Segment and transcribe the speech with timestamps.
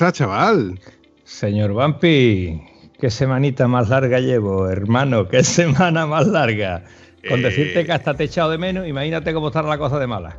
[0.00, 0.80] Pasa, chaval?
[1.24, 2.58] Señor Vampi,
[2.98, 6.84] qué semanita más larga llevo, hermano, qué semana más larga.
[7.28, 10.06] Con decirte que hasta te he echado de menos, imagínate cómo está la cosa de
[10.06, 10.38] mala.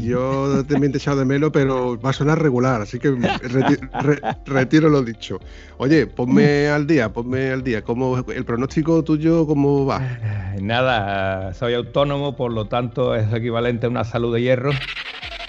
[0.00, 3.14] yo también te he echado de menos, pero va a sonar regular, así que
[4.46, 5.38] retiro lo dicho.
[5.76, 7.82] Oye, ponme al día, ponme al día.
[7.82, 10.00] ¿Cómo, ¿El pronóstico tuyo cómo va?
[10.62, 14.70] Nada, soy autónomo, por lo tanto es equivalente a una salud de hierro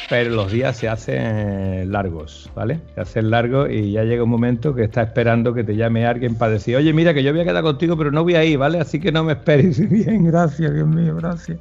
[0.09, 2.79] pero los días se hacen largos, ¿vale?
[2.95, 6.35] Se hacen largos y ya llega un momento que está esperando que te llame alguien
[6.35, 8.57] para decir, oye, mira que yo voy a quedar contigo, pero no voy a ir,
[8.57, 8.79] ¿vale?
[8.79, 9.77] Así que no me esperes.
[9.89, 11.59] Bien, gracias, Dios mío, gracias.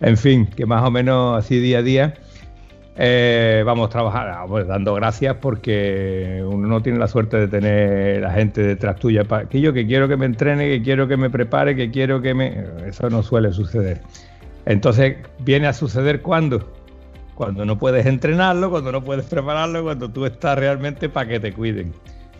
[0.00, 2.14] en fin, que más o menos así día a día
[3.00, 8.22] eh, vamos a trabajar, ah, dando gracias porque uno no tiene la suerte de tener
[8.22, 9.24] la gente detrás tuya.
[9.48, 12.34] Que yo que quiero que me entrene, que quiero que me prepare, que quiero que
[12.34, 12.64] me...
[12.86, 14.00] Eso no suele suceder.
[14.66, 16.68] Entonces, ¿viene a suceder cuándo?
[17.38, 21.52] Cuando no puedes entrenarlo, cuando no puedes prepararlo, cuando tú estás realmente para que te
[21.52, 21.92] cuiden.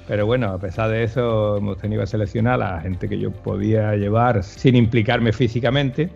[0.09, 3.31] Pero bueno, a pesar de eso, hemos tenido que seleccionar a la gente que yo
[3.31, 6.11] podía llevar sin implicarme físicamente.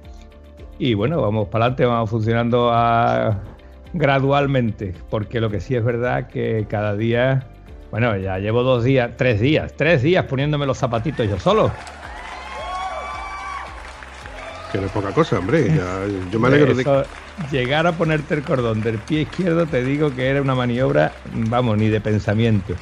[0.81, 2.73] Y bueno, vamos para adelante, vamos funcionando
[3.93, 7.47] gradualmente, porque lo que sí es verdad que cada día,
[7.93, 11.71] bueno, ya llevo dos días, tres días, tres días poniéndome los zapatitos yo solo.
[14.73, 15.71] Que no es poca cosa, hombre.
[16.31, 17.05] yo me alegro de
[17.51, 21.77] llegar a ponerte el cordón del pie izquierdo, te digo que era una maniobra, vamos,
[21.77, 22.75] ni de pensamiento.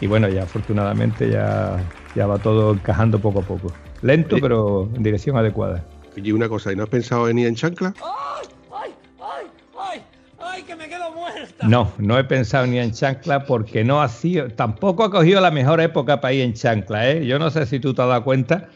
[0.00, 1.78] Y bueno, ya afortunadamente ya,
[2.14, 3.72] ya va todo encajando poco a poco.
[4.02, 5.84] Lento, pero en dirección adecuada.
[6.14, 7.92] Y una cosa, ¿y no has pensado en ir en chancla?
[8.02, 9.46] ¡Ay, ay, ay,
[9.78, 10.02] ay!
[10.38, 11.66] ¡Ay, que me quedo muerta!
[11.66, 15.50] No, no he pensado ni en chancla porque no ha sido, tampoco ha cogido la
[15.50, 17.26] mejor época para ir en chancla, ¿eh?
[17.26, 18.68] Yo no sé si tú te has dado cuenta,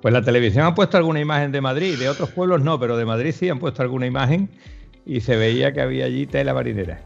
[0.00, 3.04] pues la televisión ha puesto alguna imagen de Madrid, de otros pueblos no, pero de
[3.04, 4.48] Madrid sí han puesto alguna imagen
[5.04, 7.00] y se veía que había allí tela marinera.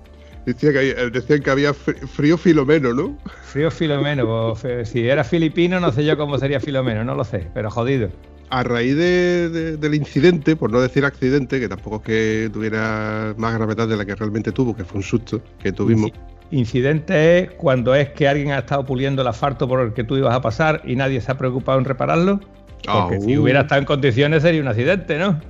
[0.45, 3.17] Decía que, decían que había frío filomeno, ¿no?
[3.45, 4.55] Frío filomeno,
[4.85, 8.09] si era filipino no sé yo cómo sería filomeno, no lo sé, pero jodido.
[8.51, 13.89] A raíz del incidente, por no decir accidente, que tampoco es que tuviera más gravedad
[13.89, 16.11] de la que realmente tuvo, que fue un susto que tuvimos.
[16.51, 20.19] Incidente es cuando es que alguien ha estado puliendo el asfalto por el que tú
[20.19, 22.41] ibas a pasar y nadie se ha preocupado en repararlo.
[22.85, 25.41] Porque si hubiera estado en condiciones sería un accidente, ¿no?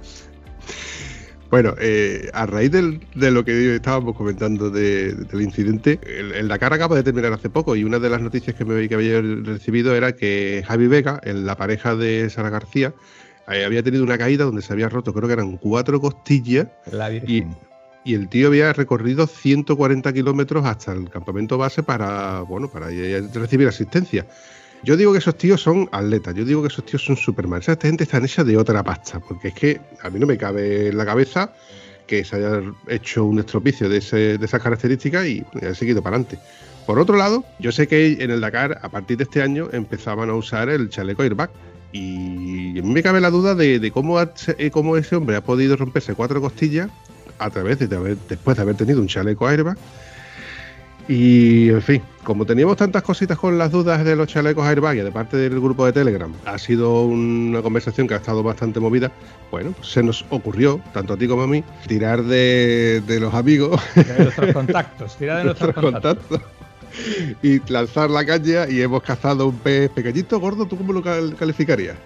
[1.52, 7.02] Bueno, eh, a raíz de lo que estábamos comentando del incidente, el, Dakar acaba de
[7.02, 10.64] terminar hace poco y una de las noticias que me que había recibido era que
[10.66, 12.94] Javi Vega, la pareja de Sara García,
[13.50, 16.68] eh, había tenido una caída donde se había roto, creo que eran cuatro costillas.
[17.26, 17.44] y,
[18.02, 23.68] y, el tío había recorrido 140 kilómetros hasta el campamento base para, bueno, para recibir
[23.68, 24.26] asistencia.
[24.84, 27.60] Yo digo que esos tíos son atletas, yo digo que esos tíos son Superman.
[27.60, 30.88] Esa gente está hecha de otra pasta, porque es que a mí no me cabe
[30.88, 31.52] en la cabeza
[32.08, 36.38] que se haya hecho un estropicio de, esas características y ha seguido para adelante.
[36.84, 40.28] Por otro lado, yo sé que en el Dakar, a partir de este año, empezaban
[40.30, 41.50] a usar el chaleco airbag.
[41.92, 45.76] Y a mí me cabe la duda de, cómo, eh, cómo, ese hombre ha podido
[45.76, 46.90] romperse cuatro costillas
[47.38, 49.76] a través de después de haber tenido un chaleco airbag
[51.08, 55.10] y en fin, como teníamos tantas cositas con las dudas de los chalecos airbag de
[55.10, 59.10] parte del grupo de Telegram, ha sido una conversación que ha estado bastante movida.
[59.50, 63.80] Bueno, pues se nos ocurrió, tanto a ti como a mí, tirar de, los amigos.
[63.94, 66.40] De nuestros contactos, tirar de nuestros contactos.
[67.42, 70.66] Y lanzar la caña y hemos cazado un pez pequeñito, gordo.
[70.66, 71.96] ¿Tú cómo lo calificarías?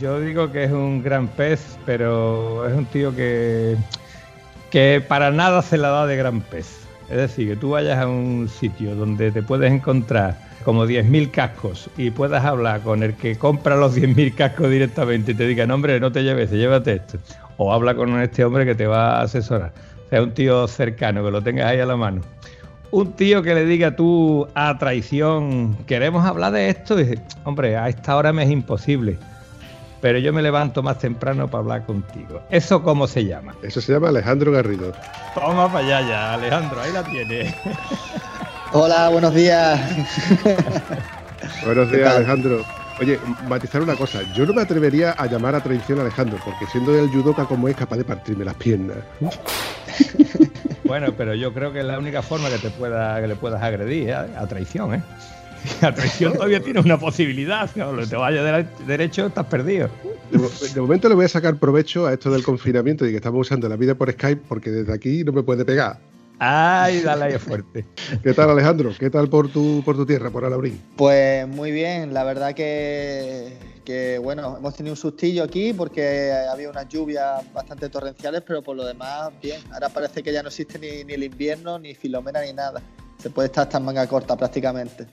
[0.00, 3.76] Yo digo que es un gran pez, pero es un tío que,
[4.70, 6.87] que para nada se la da de gran pez.
[7.10, 11.88] Es decir, que tú vayas a un sitio donde te puedes encontrar como 10.000 cascos
[11.96, 15.74] y puedas hablar con el que compra los 10.000 cascos directamente y te diga, no,
[15.74, 17.18] hombre, no te lleves, llévate esto.
[17.56, 19.72] O habla con este hombre que te va a asesorar.
[20.06, 22.20] O sea, un tío cercano, que lo tengas ahí a la mano.
[22.90, 27.88] Un tío que le diga tú a traición, queremos hablar de esto, dice, hombre, a
[27.88, 29.18] esta hora me es imposible.
[30.00, 32.42] Pero yo me levanto más temprano para hablar contigo.
[32.50, 33.54] ¿Eso cómo se llama?
[33.62, 34.92] Eso se llama Alejandro Garrido.
[35.34, 37.54] Toma para allá ya, Alejandro, ahí la tienes.
[38.72, 39.80] Hola, buenos días.
[41.64, 42.64] buenos días, Alejandro.
[43.00, 43.18] Oye,
[43.48, 46.98] matizar una cosa, yo no me atrevería a llamar a traición a Alejandro, porque siendo
[46.98, 48.96] el judoka como es capaz de partirme las piernas.
[50.84, 53.62] Bueno, pero yo creo que es la única forma que te pueda, que le puedas
[53.62, 54.14] agredir, ¿eh?
[54.14, 55.02] a traición, ¿eh?
[55.82, 59.88] A traición todavía tienes una posibilidad, cuando te vayas de derecho estás perdido.
[60.30, 63.68] De, momento le voy a sacar provecho a esto del confinamiento y que estamos usando
[63.68, 65.98] la vida por Skype porque desde aquí no me puede pegar.
[66.38, 67.84] Ay, dale ahí fuerte.
[68.22, 68.92] ¿Qué tal, Alejandro?
[68.96, 70.80] ¿Qué tal por tu, por tu tierra, por Alaurín?
[70.96, 76.70] Pues muy bien, la verdad que, que, bueno, hemos tenido un sustillo aquí porque había
[76.70, 79.60] unas lluvias bastante torrenciales, pero por lo demás, bien.
[79.72, 82.80] Ahora parece que ya no existe ni, ni el invierno, ni filomena, ni nada.
[83.18, 85.08] Se puede estar hasta en manga corta prácticamente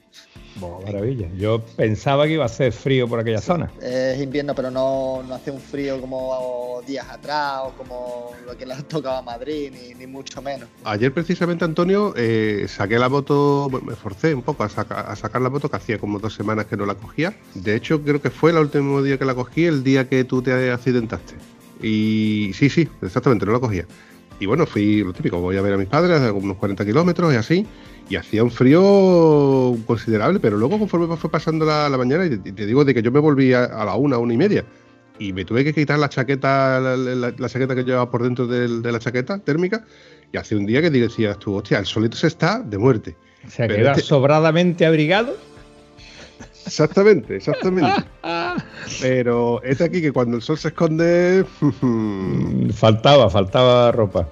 [0.56, 1.28] maravilla.
[1.38, 3.72] Yo pensaba que iba a ser frío por aquella zona.
[3.81, 8.74] Es invierno, pero no, hace un frío como días atrás o como lo que le
[8.74, 10.69] ha tocado a Madrid, ni, mucho menos.
[10.84, 15.50] Ayer precisamente, Antonio, eh, saqué la moto, me esforcé un poco a, a, sacar la
[15.50, 17.36] moto, que hacía como dos semanas que no la cogía.
[17.54, 20.42] De hecho, creo que fue el último día que la cogí, el día que tú
[20.42, 21.36] te accidentaste.
[21.81, 23.86] Y sí, sí, exactamente, no la cogía.
[24.40, 27.34] Y bueno, fui lo típico, voy a ver a mis padres, a unos 40 kilómetros
[27.34, 27.68] y así
[28.10, 32.86] y hacía un frío considerable, pero luego conforme fue pasando la, mañana, y te, digo
[32.86, 34.63] de que yo me volví a, la una, una y media,
[35.18, 39.00] y me tuve que quitar la chaqueta, la, chaqueta que llevaba por dentro de, la
[39.00, 39.84] chaqueta térmica,
[40.31, 43.16] y hace un día que decías tú, hostia, el solito se está de muerte.
[43.46, 45.36] O sea, que este sobradamente abrigado.
[46.66, 48.04] Exactamente, exactamente.
[49.02, 51.46] Pero es aquí que cuando el sol se esconde.
[52.74, 54.28] faltaba, faltaba ropa.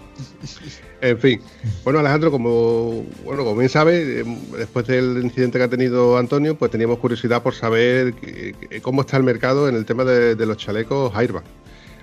[1.04, 1.42] En fin,
[1.84, 6.56] bueno Alejandro, como bueno como bien sabe, em, después del incidente que ha tenido Antonio,
[6.56, 8.14] pues teníamos curiosidad por saber
[8.82, 11.44] cómo está el mercado en el tema de, los chalecos airbag.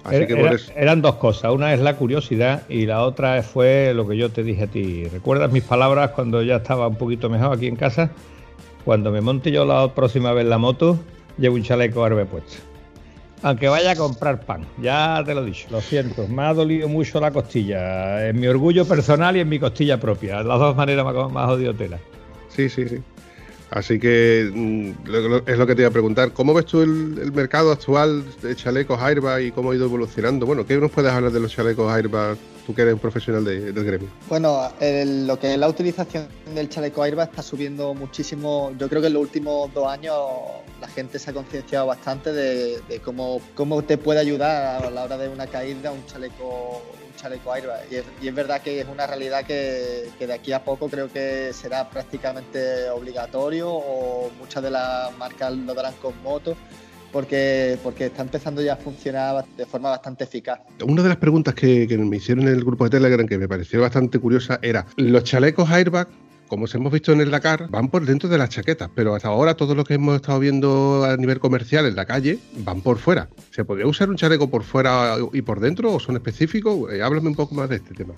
[0.04, 4.18] Así que Eran dos cosas, una es la curiosidad y la otra fue lo que
[4.18, 5.04] yo te dije a ti.
[5.08, 8.10] ¿Recuerdas mis palabras cuando ya estaba un poquito mejor aquí en casa?
[8.84, 10.98] Cuando me monte yo la próxima vez la moto,
[11.38, 12.70] llevo un chaleco airbag puesto
[13.42, 16.88] aunque vaya a comprar pan, ya te lo he dicho, lo siento, me ha dolido
[16.88, 21.04] mucho la costilla, en mi orgullo personal y en mi costilla propia, las dos maneras
[21.04, 21.98] más, más odio tela.
[22.48, 22.98] Sí, sí, sí.
[23.70, 24.90] Así que mm,
[25.46, 26.32] es lo que te iba a preguntar.
[26.32, 30.44] ¿Cómo ves tú el, mercado actual de chalecos airbag y cómo ha ido evolucionando?
[30.44, 32.36] Bueno, ¿qué nos puedes hablar de los chalecos airbag
[32.66, 34.08] tú que eres un profesional del gremio?
[34.28, 38.72] Bueno, lo que es la utilización del chaleco airbag está subiendo muchísimo.
[38.76, 40.16] Yo creo que en los últimos dos años
[40.80, 45.18] la gente se ha concienciado bastante de, cómo, cómo te puede ayudar a la hora
[45.18, 46.82] de una caída un chaleco
[47.16, 47.82] chaleco airbag.
[48.20, 51.88] Y es, verdad que es una realidad que, de aquí a poco creo que será
[51.90, 56.56] prácticamente obligatorio o muchas de las marcas lo darán con motos.
[57.12, 60.60] Porque, porque está empezando ya a funcionar de forma bastante eficaz.
[60.86, 63.80] Una de las preguntas que me hicieron en el grupo de Telegram que me pareció
[63.80, 66.06] bastante curiosa era, ¿los chalecos airbag
[66.50, 69.28] como os hemos visto en el Dakar, van por dentro de las chaquetas, pero hasta
[69.28, 72.98] ahora todo lo que hemos estado viendo a nivel comercial en la calle van por
[72.98, 73.28] fuera.
[73.52, 76.92] ¿Se podría usar un chaleco por fuera y por dentro o son específicos?
[76.92, 78.14] Eh, háblame un poco más de este tema.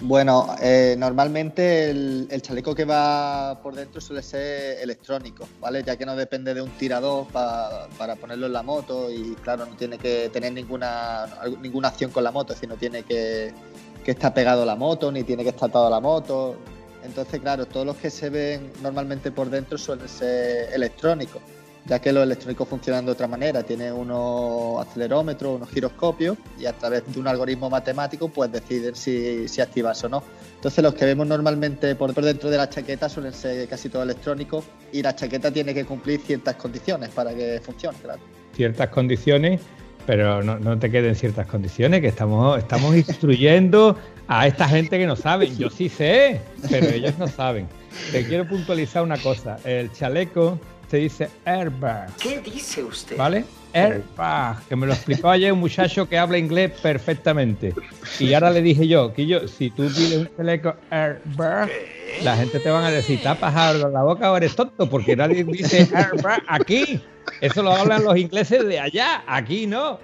[0.00, 5.84] Bueno, eh, normalmente el, chaleco que va por dentro suele ser electrónico, ¿vale?
[5.84, 9.76] Ya que no depende de un tirador para ponerlo en la moto y claro, no
[9.76, 11.26] tiene que tener ninguna,
[11.62, 13.52] ninguna acción con la moto, es decir, no tiene que,
[14.02, 16.56] que estar pegado a la moto, ni tiene que estar atado a la moto,
[17.04, 21.40] entonces, claro, todos los que se ven normalmente por dentro suelen ser electrónicos,
[21.86, 23.62] ya que los electrónicos funcionan de otra manera.
[23.62, 29.48] Tiene unos acelerómetros, unos giroscopios y a través de un algoritmo matemático pues deciden si,
[29.48, 30.22] si activarse o no.
[30.56, 34.64] Entonces los que vemos normalmente por dentro de la chaqueta suelen ser casi todos electrónicos
[34.92, 38.20] y la chaqueta tiene que cumplir ciertas condiciones para que funcione, claro.
[38.54, 39.60] Ciertas condiciones
[40.10, 45.06] pero no, no, te queden ciertas condiciones, que estamos, estamos instruyendo a esta gente que
[45.06, 45.54] no sabe.
[45.54, 47.68] Yo sí sé, pero ellos no saben.
[48.10, 49.58] Te quiero puntualizar una cosa.
[49.64, 52.12] El chaleco se dice airbag.
[52.16, 53.16] ¿Qué dice usted?
[53.16, 53.44] ¿Vale?
[53.72, 57.74] Airbag, que me lo explicó ayer un muchacho que habla inglés perfectamente.
[58.18, 61.70] Y ahora le dije yo, que yo, si tú pides un chaleco airbag,
[62.22, 65.88] la gente te van a decir, tapas la boca o eres tonto, porque nadie dice
[65.94, 67.00] airbag aquí.
[67.40, 70.00] Eso lo hablan los ingleses de allá, aquí no.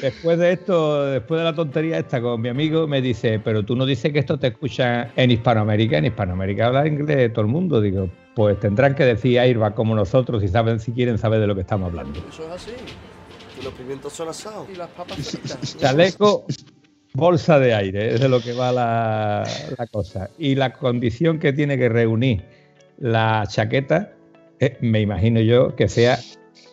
[0.00, 3.74] Después de esto, después de la tontería esta con mi amigo, me dice, pero tú
[3.74, 5.98] no dices que esto te escucha en Hispanoamérica.
[5.98, 7.80] En Hispanoamérica habla inglés todo el mundo.
[7.80, 11.54] Digo, pues tendrán que decir Airbag como nosotros si saben, si quieren saber de lo
[11.54, 12.18] que estamos hablando.
[12.28, 12.72] Eso es así.
[13.60, 14.68] Y los pimientos son asados.
[14.72, 15.76] Y las papas fritas.
[15.78, 16.44] Chaleco,
[17.14, 19.46] bolsa de aire, es de lo que va la,
[19.78, 20.30] la cosa.
[20.38, 22.44] Y la condición que tiene que reunir
[22.98, 24.12] la chaqueta,
[24.60, 26.18] eh, me imagino yo que sea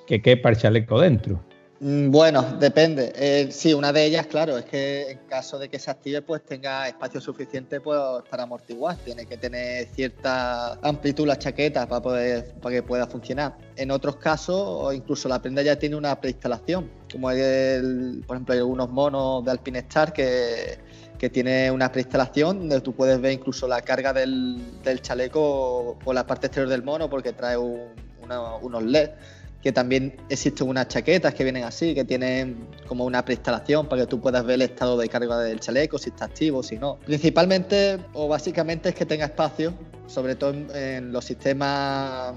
[0.07, 1.43] que quepa el chaleco dentro.
[1.81, 3.13] Mm, bueno, depende.
[3.15, 6.43] Eh, sí, una de ellas, claro, es que en caso de que se active, pues
[6.43, 8.97] tenga espacio suficiente pues, para amortiguar.
[8.97, 13.57] Tiene que tener cierta amplitud la chaqueta para, poder, para que pueda funcionar.
[13.77, 18.59] En otros casos, incluso la prenda ya tiene una preinstalación, como el, por ejemplo, hay
[18.59, 20.79] algunos monos de Alpinestar que,
[21.17, 24.61] que tiene una preinstalación donde tú puedes ver incluso la carga del,
[25.01, 29.11] chaleco por la parte exterior del mono porque trae unos LEDs
[29.61, 34.07] que también existen unas chaquetas que vienen así, que tienen como una preinstalación para que
[34.07, 36.97] tú puedas ver el estado de carga del chaleco, si está activo, si no.
[37.05, 39.73] Principalmente o básicamente es que tenga espacio,
[40.07, 42.33] sobre todo en, los sistemas,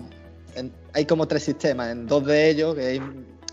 [0.92, 3.02] hay como tres sistemas, en dos de ellos, que es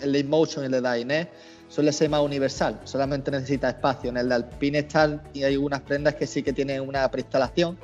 [0.02, 1.30] el de InMotion y el de Dynet,
[1.68, 4.10] suele ser más universal, solamente necesita espacio.
[4.10, 7.78] En el de Alpine Star y hay unas prendas que sí que tienen una preinstalación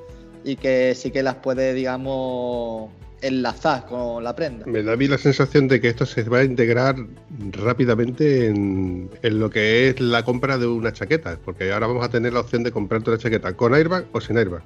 [0.43, 2.89] y que sí que las puede, digamos,
[3.27, 4.65] enlazar con la prenda.
[4.65, 6.95] Me da a mí la sensación de que esto se va a integrar
[7.51, 12.33] rápidamente en, lo que es la compra de una chaqueta, porque ahora vamos a tener
[12.33, 14.63] la opción de comprarte una chaqueta con airbag o sin airbag.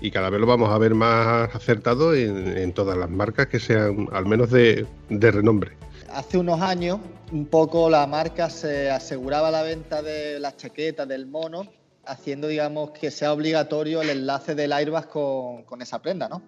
[0.00, 4.08] Y cada vez lo vamos a ver más acertado en, todas las marcas que sean
[4.12, 5.72] al menos de, de renombre.
[6.10, 6.98] Hace unos años,
[7.32, 11.79] un poco la marca se aseguraba la venta de las chaquetas del mono
[12.10, 16.42] haciendo, digamos, que sea obligatorio el enlace del airbag con, con esa prenda, ¿no?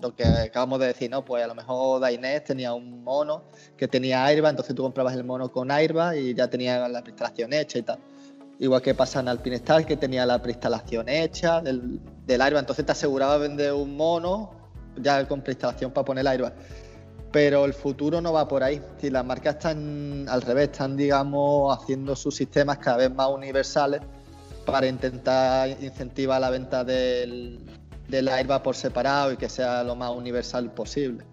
[0.00, 1.24] Lo, que acabamos de decir, ¿no?
[1.24, 3.42] Pues a lo mejor Dainés tenía un mono
[3.76, 7.52] que tenía airbag, entonces tú comprabas el mono con airbag y ya tenía la preinstalación
[7.52, 7.98] hecha y tal.
[8.60, 13.38] Igual que pasa en Alpinestar, que tenía la preinstalación hecha del, del entonces te aseguraba
[13.38, 14.52] vender un mono
[14.96, 16.54] ya con preinstalación para poner el airbag.
[17.32, 18.80] Pero el futuro no va por ahí.
[19.00, 24.00] Si las marcas están al revés, están, digamos, haciendo sus sistemas cada vez más universales
[24.70, 27.58] para intentar incentivar la venta del,
[28.08, 31.24] del airbag por separado y que sea lo más universal posible.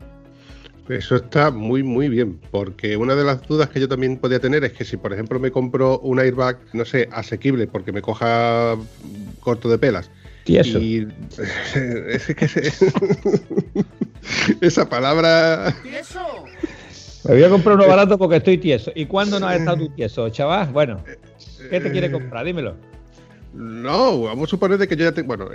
[0.88, 4.64] Eso está muy, muy bien, porque una de las dudas que yo también podía tener
[4.64, 8.76] es que si, por ejemplo, me compro un airbag, no sé, asequible, porque me coja
[9.40, 10.12] corto de pelas.
[10.44, 10.78] Tieso.
[10.78, 11.08] Y
[12.10, 12.72] es que
[14.66, 15.76] esa palabra.
[15.82, 16.46] ¡Tieso!
[17.28, 18.92] Me voy a comprar uno barato porque estoy tieso.
[18.94, 20.72] ¿Y cuándo no has estado tú tieso, chaval?
[20.72, 21.04] Bueno,
[21.72, 22.46] ¿qué te quiere comprar?
[22.46, 22.76] Dímelo.
[23.56, 25.28] No, vamos a suponer de que yo ya tengo.
[25.28, 25.50] Bueno,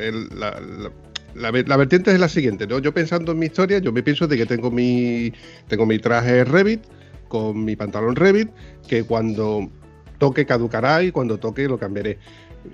[1.35, 2.79] la, vertiente es la siguiente, ¿no?
[2.79, 5.33] Yo pensando en mi historia, yo me pienso de que tengo mi,
[5.69, 6.83] tengo mi traje Revit
[7.29, 8.49] con mi pantalón Revit,
[8.89, 9.71] que cuando
[10.19, 12.19] toque caducará y cuando toque lo cambiaré.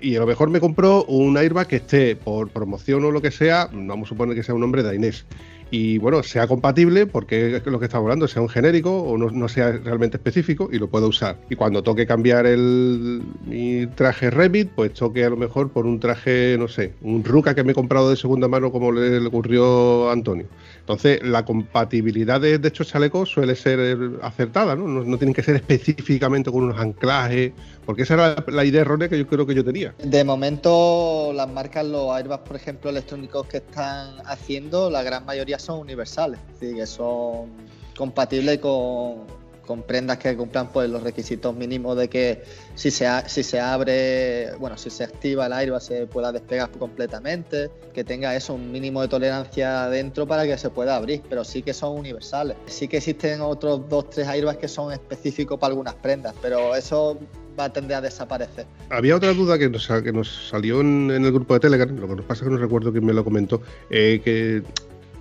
[0.01, 3.31] Y a lo mejor me compro un airbag que esté por promoción o lo que
[3.31, 5.25] sea, vamos a suponer que sea un nombre de Inés
[5.69, 9.47] y bueno, sea compatible, porque es lo que estamos hablando, sea un genérico o no,
[9.49, 11.37] sea realmente específico y lo puedo usar.
[11.49, 15.99] Y cuando toque cambiar el, mi traje Revit, pues toque a lo mejor por un
[15.99, 20.09] traje, no sé, un Ruka que me he comprado de segunda mano como le, ocurrió
[20.09, 20.45] a Antonio.
[20.87, 24.87] Entonces, la compatibilidad de, de estos chalecos suele ser acertada, ¿no?
[24.87, 25.17] ¿no?
[25.17, 27.51] tienen que ser específicamente con unos anclajes
[27.85, 29.93] porque esa era la idea errónea que yo creo que yo tenía.
[30.03, 35.59] De momento, las marcas, los airbags, por ejemplo, electrónicos que están haciendo, la gran mayoría
[35.59, 37.49] son universales, es decir, que son
[37.97, 39.25] compatibles con,
[39.67, 42.43] con prendas que cumplan pues, los requisitos mínimos de que
[42.73, 47.69] si se, si se abre, bueno, si se activa el airbag se pueda despegar completamente,
[47.93, 51.61] que tenga eso, un mínimo de tolerancia dentro para que se pueda abrir, pero sí
[51.61, 52.57] que son universales.
[52.65, 57.19] Sí que existen otros dos, tres airbags que son específicos para algunas prendas, pero eso
[57.59, 58.65] va a tender a desaparecer.
[58.89, 62.15] Había otra duda que nos, que nos salió en, el grupo de Telegram, lo que
[62.15, 64.63] nos pasa es que no recuerdo quién me lo comentó, eh, que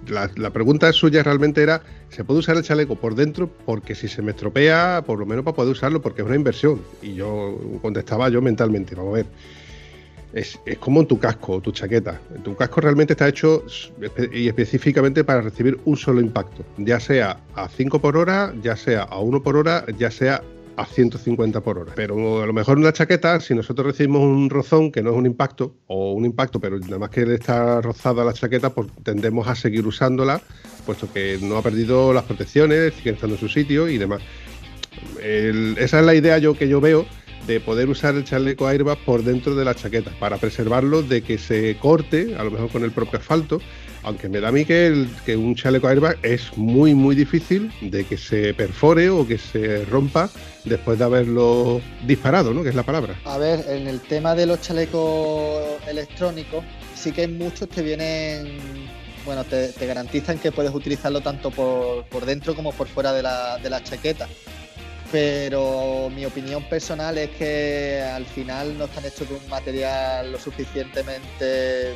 [0.08, 3.48] la, pregunta suya realmente era, ¿se puede usar el chaleco por dentro?
[3.64, 6.80] Porque si se me estropea, por lo menos para poder usarlo, porque es una inversión.
[7.02, 9.26] Y yo contestaba yo mentalmente, vamos a ver.
[10.32, 12.20] Es, es, como en tu casco, tu chaqueta.
[12.44, 13.64] Tu casco realmente está hecho
[14.32, 19.02] y específicamente para recibir un solo impacto, ya sea a 5 por hora, ya sea
[19.02, 20.42] a 1 por hora, ya sea
[20.76, 21.92] a 150 por hora.
[21.94, 25.26] Pero a lo mejor una chaqueta, si nosotros recibimos un rozón que no es un
[25.26, 29.54] impacto, o un impacto, pero nada más que está rozada la chaqueta, pues tendemos a
[29.54, 30.40] seguir usándola,
[30.84, 34.22] puesto que no ha perdido las protecciones, sigue estando en su sitio y demás.
[35.22, 37.06] Esa es la idea yo que yo veo
[37.46, 41.38] de poder usar el chaleco airbag por dentro de la chaqueta para preservarlo de que
[41.38, 43.60] se corte, a lo mejor con el propio asfalto,
[44.02, 48.04] aunque me da a mí que, que un chaleco airbag es muy muy difícil de
[48.04, 50.28] que se perfore o que se rompa
[50.64, 52.62] después de haberlo disparado, ¿no?
[52.62, 53.16] Que es la palabra.
[53.24, 58.58] A ver, en el tema de los chalecos electrónicos, sí que muchos te vienen,
[59.24, 63.70] bueno, te, garantizan que puedes utilizarlo tanto por, dentro como por fuera de la, de
[63.70, 64.28] la chaqueta
[65.10, 70.38] pero mi opinión personal es que al final no están hechos de un material lo
[70.38, 71.94] suficientemente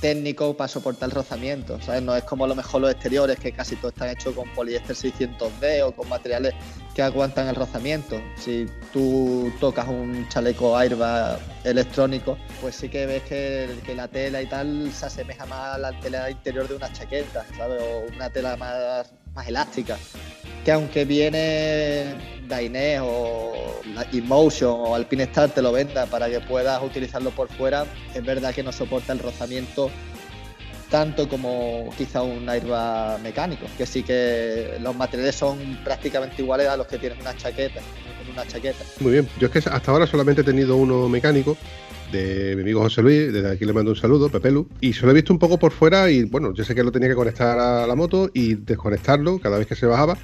[0.00, 2.02] técnico para soportar el rozamiento, ¿sabes?
[2.02, 4.96] No es como a lo mejor los exteriores que casi todos están hechos con poliéster
[4.96, 6.54] 600D o con materiales
[6.94, 8.20] que aguantan el rozamiento.
[8.36, 14.46] Si tú tocas un chaleco airbag electrónico, pues sí que ves que, la tela y
[14.46, 17.82] tal se asemeja más a la tela interior de una chaqueta, ¿sabes?
[17.82, 19.98] O una tela más, más elástica.
[20.64, 23.80] Que aunque viene Dainés o
[24.12, 28.54] Emotion o Alpine Star te lo venda para que puedas utilizarlo por fuera, es verdad
[28.54, 29.90] que no soporta el rozamiento
[30.90, 36.76] tanto como quizá un airbag mecánico, que sí que los materiales son prácticamente iguales a
[36.76, 37.80] los que tienes una chaqueta,
[38.30, 38.84] una chaqueta.
[38.98, 41.56] Muy bien, yo es que hasta ahora solamente he tenido uno mecánico
[42.10, 45.12] de mi amigo José Luis, desde aquí le mando un saludo, Pepelu, y se lo
[45.12, 47.56] he visto un poco por fuera y bueno, yo sé que lo tenía que conectar
[47.56, 50.18] a la moto y desconectarlo cada vez que se bajaba.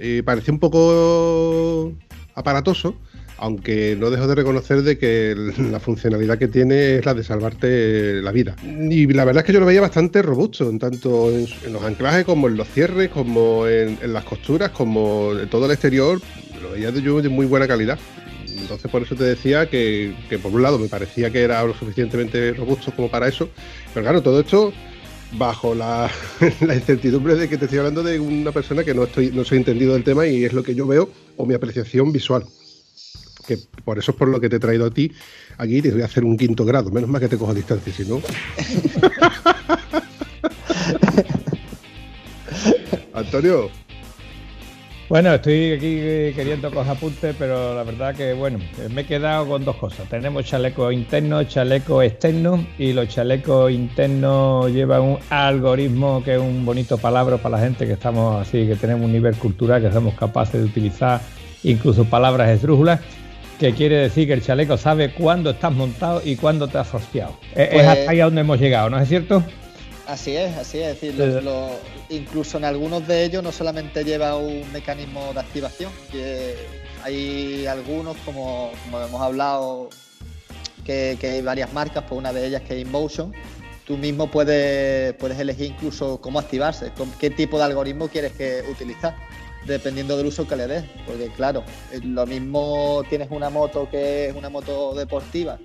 [0.00, 1.92] Y parecía un poco
[2.34, 2.96] aparatoso,
[3.38, 8.22] aunque no dejo de reconocer de que la funcionalidad que tiene es la de salvarte
[8.22, 8.54] la vida.
[8.62, 12.24] Y la verdad es que yo lo veía bastante robusto, en tanto en, los anclajes
[12.24, 16.20] como en los cierres, como en, las costuras, como en todo el exterior,
[16.62, 17.98] lo veía de, yo de muy buena calidad.
[18.46, 21.74] Entonces por eso te decía que, que, por un lado me parecía que era lo
[21.74, 23.48] suficientemente robusto como para eso,
[23.92, 24.72] pero claro, todo esto
[25.32, 26.10] bajo la,
[26.60, 29.94] incertidumbre de que te estoy hablando de una persona que no estoy no soy entendido
[29.94, 32.44] del tema y es lo que yo veo o mi apreciación visual.
[33.46, 35.10] Que por eso es por lo que te he traído a ti
[35.58, 36.90] aquí te voy a hacer un quinto grado.
[36.90, 38.20] Menos mal que te cojo a distancia si no.
[43.14, 43.70] Antonio
[45.12, 49.04] bueno, estoy aquí eh, queriendo coger apuntes, pero la verdad que, bueno, eh, me he
[49.04, 50.08] quedado con dos cosas.
[50.08, 56.64] Tenemos chaleco interno, chaleco externo, y los chalecos internos llevan un algoritmo que es un
[56.64, 60.14] bonito palabra para la gente que estamos así, que tenemos un nivel cultural, que somos
[60.14, 61.20] capaces de utilizar
[61.62, 63.00] incluso palabras esdrújulas,
[63.60, 67.36] que quiere decir que el chaleco sabe cuándo estás montado y cuándo te has asociado.
[67.54, 69.44] Es pues hasta ahí a donde hemos llegado, ¿no es cierto?
[70.06, 71.00] Así es, así es.
[71.00, 71.14] decir,
[72.08, 76.56] incluso en algunos de ellos no solamente lleva un mecanismo de activación, que
[77.02, 79.88] hay algunos, como, hemos hablado,
[80.84, 83.32] que, hay varias marcas, pues una de ellas que es InMotion.
[83.86, 89.16] Tú mismo puedes, puedes elegir incluso cómo activarse, qué tipo de algoritmo quieres que utilizar,
[89.66, 90.84] dependiendo del uso que le des.
[91.06, 91.64] Porque claro,
[92.02, 95.58] lo mismo tienes una moto que es una moto deportiva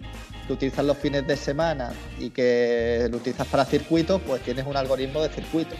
[0.47, 4.77] que utilizas los fines de semana y que lo utilizas para circuitos, pues tienes un
[4.77, 5.75] algoritmo de circuito.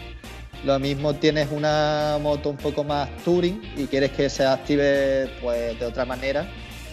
[0.64, 5.78] Lo mismo tienes una moto un poco más touring y quieres que se active pues
[5.78, 6.50] de otra manera,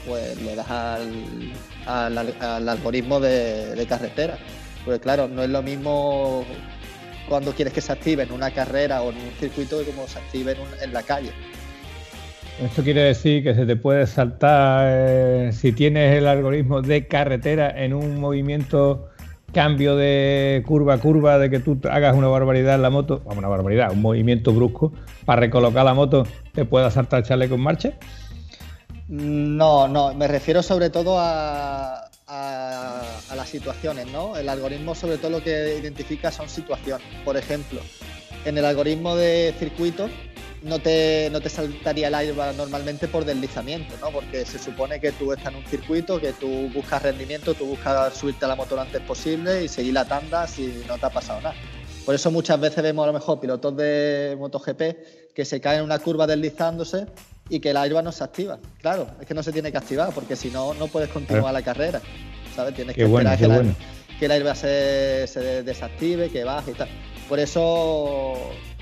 [0.07, 4.37] pues le das al, algoritmo de, carretera.
[4.85, 6.45] Pues claro, no es lo mismo
[7.27, 10.19] cuando quieres que se active en una carrera o en un circuito que como se
[10.19, 11.33] active en la calle.
[12.61, 17.69] Esto quiere decir que se te puede saltar, eh, si tienes el algoritmo de carretera
[17.83, 19.09] en un movimiento
[19.51, 23.49] cambio de curva a curva, de que tú hagas una barbaridad en la moto, una
[23.49, 24.93] barbaridad, un movimiento brusco,
[25.25, 27.93] para recolocar la moto, te pueda saltar el chaleco en marcha.
[29.09, 34.37] No, no, me refiero sobre todo a, a las situaciones, ¿no?
[34.37, 37.05] El algoritmo sobre todo lo que identifica son situaciones.
[37.25, 37.81] Por ejemplo,
[38.45, 40.09] en el algoritmo de circuito
[40.65, 44.09] no te, no te saltaría el airbag normalmente por deslizamiento, ¿no?
[44.09, 48.15] Porque se supone que tú estás en un circuito, que tú buscas rendimiento, tú buscas
[48.15, 51.11] subirte a la moto lo antes posible y seguir la tanda si no te ha
[51.11, 51.55] pasado nada.
[52.03, 55.85] Por eso muchas veces vemos a lo mejor pilotos de MotoGP que se caen en
[55.85, 57.05] una curva deslizándose
[57.47, 58.57] y que el airbag no se activa.
[58.81, 61.61] Claro, es que no se tiene que activar porque si no, no puedes continuar la
[61.61, 62.01] carrera.
[62.55, 62.73] ¿Sabes?
[62.73, 63.75] Tienes que esperar que, el,
[64.17, 66.87] que, el airbag se, se desactive, que baje y tal.
[67.29, 68.35] Por eso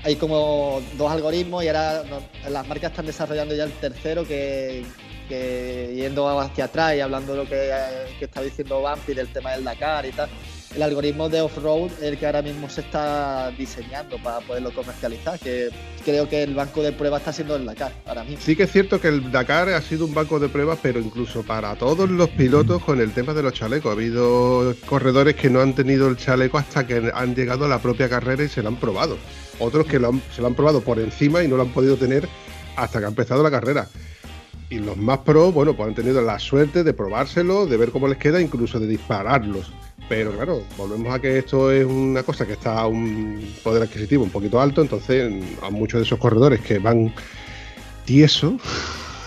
[0.04, 2.04] hay como dos algoritmos y ahora
[2.48, 4.84] las marcas están desarrollando ya el tercero que,
[5.28, 7.72] yendo hacia atrás y hablando de lo que,
[8.18, 10.28] que está diciendo Bumpy del tema del Dakar y tal,
[10.74, 15.70] el algoritmo de off-road el que ahora mismo se está diseñando para poderlo comercializar, que
[16.04, 18.36] creo que el banco de pruebas está siendo el Dakar para mí.
[18.40, 21.42] Sí que es cierto que el Dakar ha sido un banco de pruebas, pero incluso
[21.42, 23.90] para todos los pilotos con el tema de los chalecos.
[23.90, 27.78] Ha habido corredores que no han tenido el chaleco hasta que han llegado a la
[27.78, 29.16] propia carrera y se lo han probado.
[29.58, 30.00] Otros que
[30.34, 32.28] se lo han probado por encima y no lo han podido tener
[32.76, 33.88] hasta que ha empezado la carrera.
[34.70, 38.08] Y los más pro, bueno, pues han tenido la suerte de probárselo, de ver cómo
[38.08, 39.72] les queda, incluso de dispararlos.
[40.08, 44.24] Pero claro, volvemos a que esto es una cosa que está a un poder adquisitivo
[44.24, 47.12] un poquito alto, entonces a muchos de esos corredores que van
[48.04, 48.58] tieso,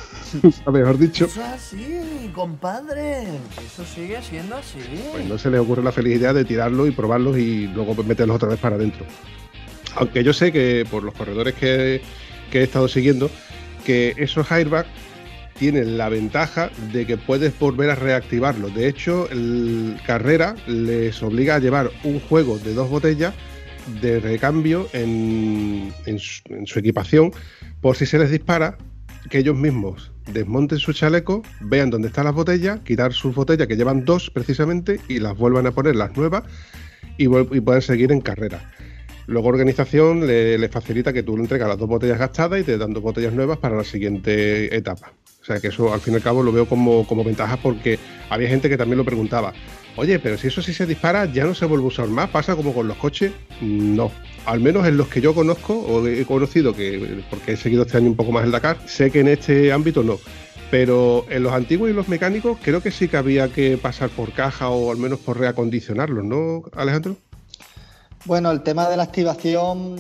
[0.71, 1.25] mejor dicho.
[1.25, 3.23] Eso es así, compadre.
[3.65, 4.79] Eso sigue siendo así.
[5.11, 8.35] Pues no se les ocurre la feliz idea de tirarlos y probarlos y luego meterlos
[8.35, 9.05] otra vez para adentro.
[9.95, 12.01] Aunque yo sé que por los corredores que,
[12.51, 13.31] que he estado siguiendo,
[13.83, 14.89] que esos airbags
[15.59, 18.69] tiene la ventaja de que puedes volver a reactivarlo.
[18.69, 23.33] De hecho, el Carrera les obliga a llevar un juego de dos botellas
[24.01, 27.31] de recambio en, su, equipación
[27.81, 28.77] por si se les dispara,
[29.29, 33.75] que ellos mismos desmonten su chaleco, vean dónde están las botellas, quitar sus botellas, que
[33.75, 36.43] llevan dos precisamente, y las vuelvan a poner las nuevas
[37.17, 38.61] y, y puedan seguir en carrera.
[39.27, 42.93] Luego organización le, facilita que tú le entregas las dos botellas gastadas y te dan
[42.93, 45.11] dos botellas nuevas para la siguiente etapa.
[45.47, 47.97] Sea que eso al fin y al cabo lo veo como, como ventaja porque
[48.29, 49.53] había gente que también lo preguntaba.
[49.95, 52.53] Oye, pero si eso sí se dispara, ya no se vuelve a usar más, pasa
[52.57, 53.31] como con los coches.
[53.61, 54.11] No.
[54.45, 57.95] Al menos en los que yo conozco o he conocido, que porque he seguido este
[57.95, 60.19] año un poco más el Dakar, sé que en este ámbito no.
[60.69, 64.33] Pero en los antiguos y los mecánicos creo que sí que había que pasar por
[64.33, 67.15] caja o al menos por reacondicionarlos, ¿no, Alejandro?
[68.25, 69.95] Bueno, el tema de la activación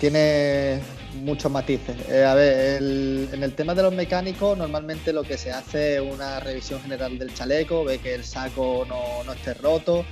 [0.00, 0.80] tiene
[1.16, 1.96] muchos matices.
[2.08, 6.00] Eh, a ver, en el tema de los mecánicos, normalmente lo que se hace es
[6.00, 10.04] una revisión general del chaleco, ve que el saco no, esté roto,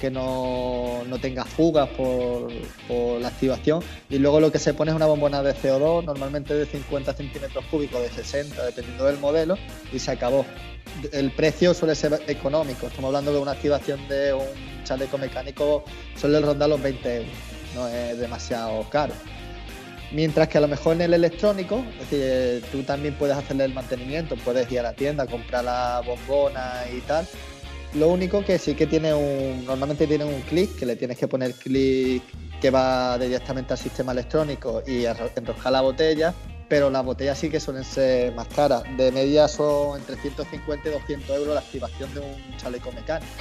[0.00, 2.50] que no, tenga fugas por,
[3.20, 3.82] la activación.
[4.08, 7.64] Y luego lo que se pone es una bombona de CO2, normalmente de 50 centímetros
[7.66, 9.56] cúbicos, de 60, dependiendo del modelo,
[9.92, 10.44] y se acabó.
[11.12, 12.86] El precio suele ser económico.
[12.86, 15.84] Estamos hablando de una activación de un chaleco mecánico,
[16.16, 17.61] suele rondar los 20 euros.
[17.74, 19.14] No es demasiado caro.
[20.12, 23.72] Mientras que a lo mejor en el electrónico, es decir, tú también puedes hacerle el
[23.72, 27.26] mantenimiento, puedes ir a la tienda, comprar la bombona y tal.
[27.94, 31.28] Lo único que sí que tiene un, normalmente tiene un clic, que le tienes que
[31.28, 32.22] poner clic
[32.60, 36.32] que va directamente al sistema electrónico y enroscar la botella,
[36.68, 38.84] pero las botellas sí que suelen ser más caras.
[38.96, 43.32] De media son entre 150 y 200 euros la activación de un chaleco mecánico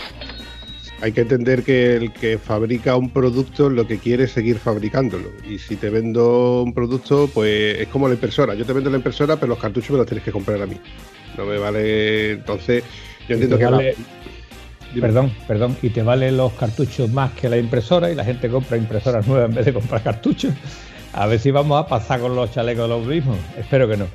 [1.02, 5.30] hay que entender que el que fabrica un producto lo que quiere es seguir fabricándolo.
[5.50, 8.54] Y si te vendo un producto, pues es como la impresora.
[8.54, 10.78] Yo te vendo la impresora, pero los cartuchos me los tienes que comprar a mí.
[11.38, 12.34] No me vale.
[12.34, 12.84] Entonces,
[13.28, 13.66] yo entiendo que.
[13.66, 13.96] Vale...
[15.00, 15.78] Perdón, perdón.
[15.82, 19.50] Y te valen los cartuchos más que la impresora y la gente compra impresoras nuevas
[19.50, 20.54] en vez de comprar cartuchos.
[21.14, 23.38] A ver si vamos a pasar con los chalecos los mismos.
[23.58, 24.08] Espero que no.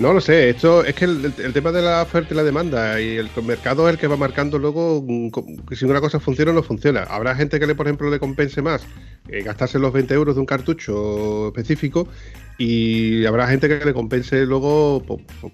[0.00, 3.18] No lo sé, esto es que el, tema de la oferta y la demanda y
[3.18, 5.28] el mercado es el que va marcando luego mm,
[5.74, 7.02] si una cosa funciona o no funciona.
[7.02, 8.82] Habrá gente que le, por ejemplo, le compense más
[9.28, 12.08] eh, gastarse los 20 euros de un cartucho específico
[12.56, 15.02] y habrá gente que le compense luego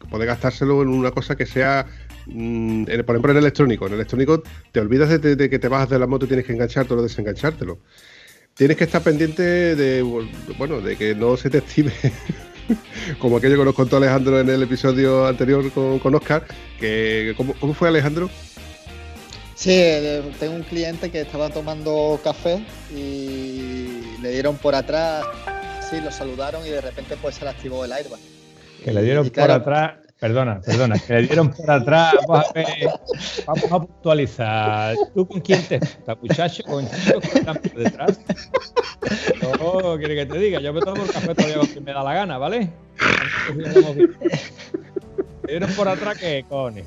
[0.09, 1.85] poder gastárselo en una cosa que sea,
[2.27, 3.89] mm, por ejemplo, en electrónico.
[3.89, 7.01] En electrónico te olvidas de, que te bajas de la moto y tienes que enganchártelo
[7.01, 7.81] o desenganchártelo.
[8.55, 9.43] Tienes que estar pendiente
[9.75, 10.03] de,
[10.57, 11.93] bueno, de que no se te active
[13.19, 16.45] como aquello que nos contó Alejandro en el episodio anterior con, Oscar,
[16.79, 18.31] que ¿cómo, fue Alejandro?
[19.55, 19.83] Sí,
[20.39, 25.25] tengo un cliente que estaba tomando café y le dieron por atrás,
[25.91, 28.21] sí, lo saludaron y de repente pues se le activó el airbag.
[28.85, 32.15] Que le dieron por atrás, Perdona, perdona, que le dieron por atrás.
[32.27, 32.47] Vamos
[33.71, 34.97] a, puntualizar.
[35.15, 36.63] ¿Tú con quién te estás, muchacho?
[36.65, 38.19] ¿Con chico que están por detrás?
[39.43, 40.61] No, quiere que te diga.
[40.61, 42.71] Yo me tomo el café todavía con me da la gana, ¿vale?
[45.45, 46.85] Le dieron por atrás que cone.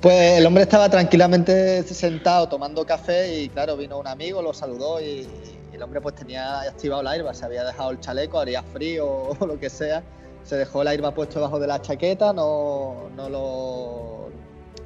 [0.00, 5.00] Pues el hombre estaba tranquilamente sentado tomando café y claro, vino un amigo, lo saludó
[5.00, 5.26] y,
[5.72, 9.06] el hombre pues tenía activado la airbag, se había dejado el chaleco, haría frío
[9.38, 10.02] o lo que sea
[10.48, 14.30] se dejó el airbag puesto debajo de la chaqueta, no, no, lo,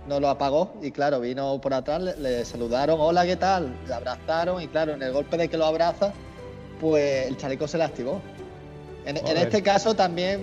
[0.09, 3.73] no lo apagó y claro, vino por atrás, le, saludaron, hola, ¿qué tal?
[3.87, 6.13] Le abrazaron y claro, en el golpe de que lo abraza,
[6.81, 8.21] pues el chaleco se le activó.
[9.05, 10.43] En, este caso también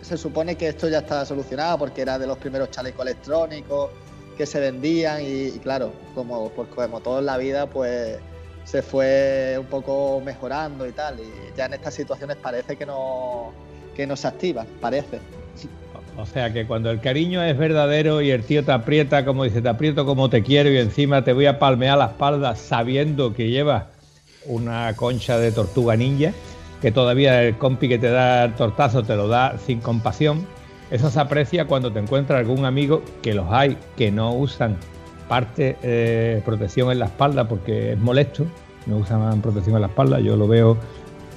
[0.00, 3.90] se supone que esto ya está solucionado porque era de los primeros chalecos electrónicos
[4.38, 8.18] que se vendían y, claro, como, pues, como todo en la vida, pues
[8.64, 11.20] se fue un poco mejorando y tal.
[11.20, 13.52] Y ya en estas situaciones parece que no,
[13.96, 15.18] que no se activa, parece.
[16.18, 19.60] O sea que cuando el cariño es verdadero y el tío te aprieta, como dice,
[19.60, 23.50] te aprieto como te quiero y encima te voy a palmear la espalda sabiendo que
[23.50, 23.84] llevas
[24.46, 26.32] una concha de tortuga ninja,
[26.80, 30.46] que todavía el compi que te da el tortazo te lo da sin compasión,
[30.90, 34.76] eso se aprecia cuando te encuentras algún amigo, que los hay, que no usan
[35.28, 38.46] parte de protección en la espalda porque es molesto,
[38.86, 40.78] no usan protección en la espalda, yo lo veo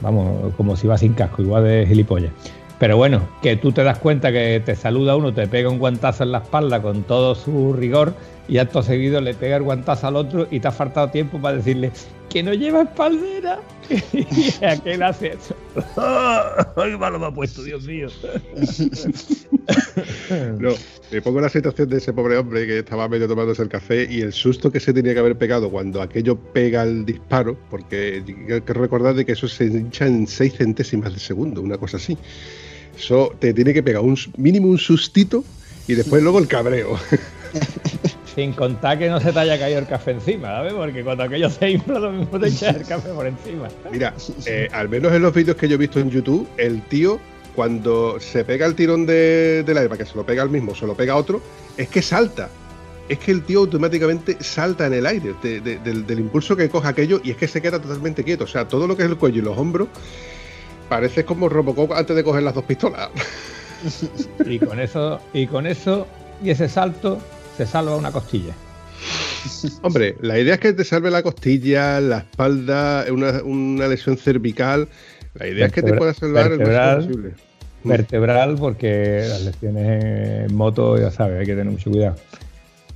[0.01, 2.31] Vamos, como si va sin casco, igual de gilipollas.
[2.79, 6.23] Pero bueno, que tú te das cuenta que te saluda uno, te pega un guantazo
[6.23, 8.13] en la espalda con todo su rigor
[8.47, 11.57] y acto seguido le pega el guantazo al otro y te ha faltado tiempo para
[11.57, 11.91] decirle
[12.29, 13.59] que no lleva espaldera.
[14.13, 15.55] y aquel hace eso.
[16.75, 18.07] ¡Ay, malo me ha puesto, Dios mío!
[20.59, 20.69] no,
[21.11, 24.21] me pongo la situación de ese pobre hombre que estaba medio tomándose el café y
[24.21, 28.61] el susto que se tenía que haber pegado cuando aquello pega el disparo, porque hay
[28.61, 32.17] que recordar de que eso se hincha en 6 centésimas de segundo, una cosa así
[32.97, 35.43] Eso te tiene que pegar un mínimo un sustito
[35.87, 36.99] y después luego el cabreo.
[38.35, 40.73] Sin contar que no se te haya caído el café encima, ¿sabes?
[40.73, 43.67] Porque cuando aquello se infla, lo mismo te echas el café por encima.
[43.91, 44.13] Mira,
[44.45, 47.19] eh, al menos en los vídeos que yo he visto en YouTube, el tío,
[47.55, 50.85] cuando se pega el tirón de, del aire, que se lo pega al mismo, se
[50.85, 51.41] lo pega a otro,
[51.75, 52.49] es que salta.
[53.09, 57.19] Es que el tío automáticamente salta en el aire del, del impulso que coge aquello
[57.23, 58.43] y es que se queda totalmente quieto.
[58.43, 59.87] O sea, todo lo que es el cuello y los hombros
[60.87, 63.09] parece como Robocop antes de coger las dos pistolas.
[64.45, 66.05] Y con eso, y con eso,
[66.43, 67.19] y ese salto,
[67.60, 68.54] se salva una costilla.
[69.82, 74.88] Hombre, la idea es que te salve la costilla, la espalda, una, una lesión cervical.
[75.34, 77.34] La idea es que te pueda salvar el máximo posible.
[77.84, 82.15] Vertebral, porque las lesiones en moto, ya sabes, hay que tener mucho cuidado.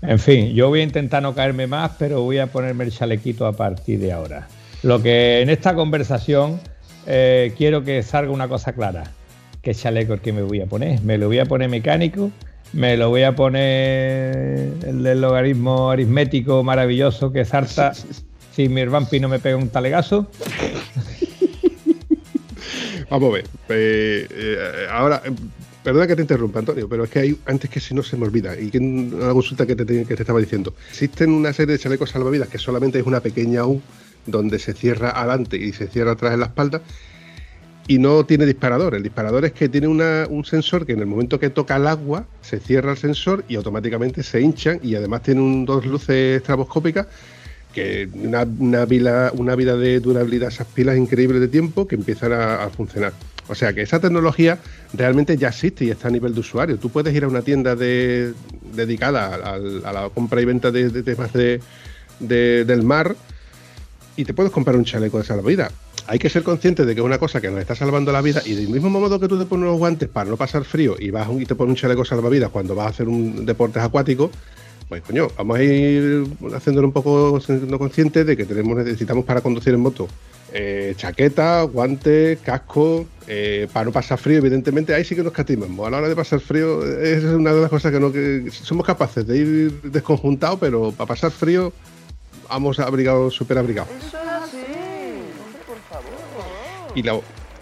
[0.01, 3.45] En fin, yo voy a intentar no caerme más, pero voy a ponerme el chalequito
[3.45, 4.47] a partir de ahora.
[4.81, 6.61] Lo que en esta conversación
[7.05, 9.03] eh, quiero que salga una cosa clara.
[9.61, 11.01] ¿Qué chaleco es que me voy a poner?
[11.01, 12.31] ¿Me lo voy a poner mecánico?
[12.73, 17.93] ¿Me lo voy a poner el del logaritmo aritmético maravilloso que salta
[18.55, 20.27] si mi Vampi no me pega un talegazo?
[23.11, 23.45] Vamos a ver.
[23.69, 25.21] Eh, eh, ahora,
[25.83, 28.25] perdona que te interrumpa, Antonio, pero es que hay, antes que si no se me
[28.25, 30.73] olvida, y que una consulta que te, que te estaba diciendo.
[30.89, 33.83] Existen una serie de chalecos salvavidas que solamente es una pequeña U
[34.25, 36.81] donde se cierra adelante y se cierra atrás en la espalda
[37.87, 38.95] y no tiene disparador.
[38.95, 42.25] El disparador es que tiene un sensor que en el momento que toca el agua
[42.41, 47.07] se cierra el sensor y automáticamente se hinchan y además tiene dos luces estraboscópicas
[47.73, 52.31] que una, una, vida, una vida de durabilidad esas pilas increíbles de tiempo que empiezan
[52.31, 53.13] a, funcionar.
[53.49, 54.59] O sea que esa tecnología
[54.93, 56.77] realmente ya existe y está a nivel de usuario.
[56.77, 59.57] Tú puedes ir a una tienda dedicada a,
[59.91, 61.59] la compra y venta de, temas de,
[62.19, 63.15] del mar
[64.15, 65.73] y te puedes comprar un chaleco de salvavidas.
[66.05, 68.41] Hay que ser consciente de que es una cosa que nos está salvando la vida
[68.45, 71.11] y del mismo modo que tú te pones los guantes para no pasar frío y
[71.11, 74.29] vas y te pones un chaleco salvavidas cuando vas a hacer un deporte acuático,
[74.89, 79.39] pues coño, vamos a ir haciéndolo un poco siendo conscientes de que tenemos necesitamos para
[79.41, 80.07] conducir en moto
[80.55, 85.87] eh, chaqueta, guantes, casco, eh, para no pasar frío, evidentemente, ahí sí que nos catimamos.
[85.87, 88.85] A la hora de pasar frío, es una de las cosas que no que somos
[88.85, 91.73] capaces de ir desconjuntados, pero para pasar frío
[92.47, 93.89] vamos abrigados, súper abrigados.
[96.95, 97.03] Y,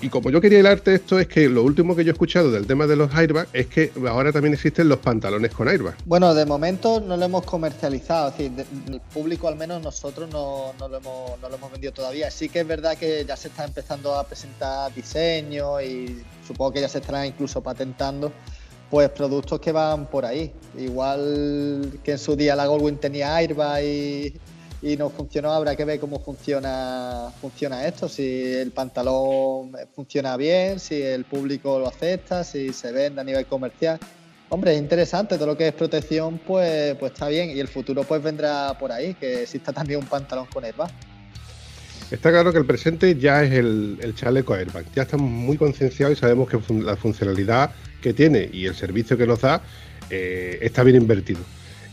[0.02, 2.68] y como yo quería hilarte esto, es que lo último que yo he escuchado del
[2.68, 5.96] tema de los airbags es que ahora también existen los pantalones con airbag.
[6.06, 10.74] Bueno, de momento no lo hemos comercializado, es decir, el público al menos nosotros no,
[10.80, 12.32] no, lo hemos, no lo hemos vendido todavía.
[12.32, 16.82] Sí que es verdad que ya se está empezando a presentar diseños y supongo que
[16.82, 18.32] ya se estarán incluso patentando
[18.90, 20.52] pues productos que van por ahí.
[20.78, 24.34] Igual que en su día la Goldwyn tenía airbag y
[24.82, 30.80] y no funcionó, habrá que ver cómo funciona, funciona esto, si el pantalón funciona bien,
[30.80, 34.00] si el público lo acepta, si se vende a nivel comercial.
[34.50, 38.04] Hombre, es interesante, todo lo que es protección pues, pues está bien y el futuro
[38.04, 40.92] pues vendrá por ahí, que exista también un pantalón con airbag.
[42.10, 46.20] Está claro que el presente ya es el, chaleco airbag, ya estamos muy concienciados y
[46.20, 49.62] sabemos que la funcionalidad que tiene y el servicio que nos da
[50.10, 51.40] eh, está bien invertido.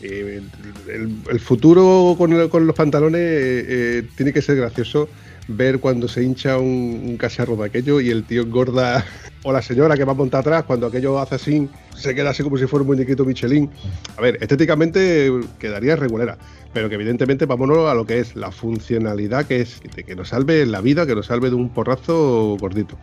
[0.01, 0.41] Eh,
[0.89, 5.09] el, futuro con, los pantalones eh, eh, tiene que ser gracioso
[5.49, 9.05] ver cuando se hincha un, cacharro de aquello y el tío engorda,
[9.43, 12.43] o la señora que va a montar atrás, cuando aquello hace así, se queda así
[12.43, 13.69] como si fuera un muñequito Michelin.
[14.17, 16.39] A ver, estéticamente quedaría regulera,
[16.73, 20.65] pero que evidentemente vámonos a lo que es la funcionalidad que es, que nos salve
[20.67, 22.97] la vida, que nos salve de un porrazo gordito.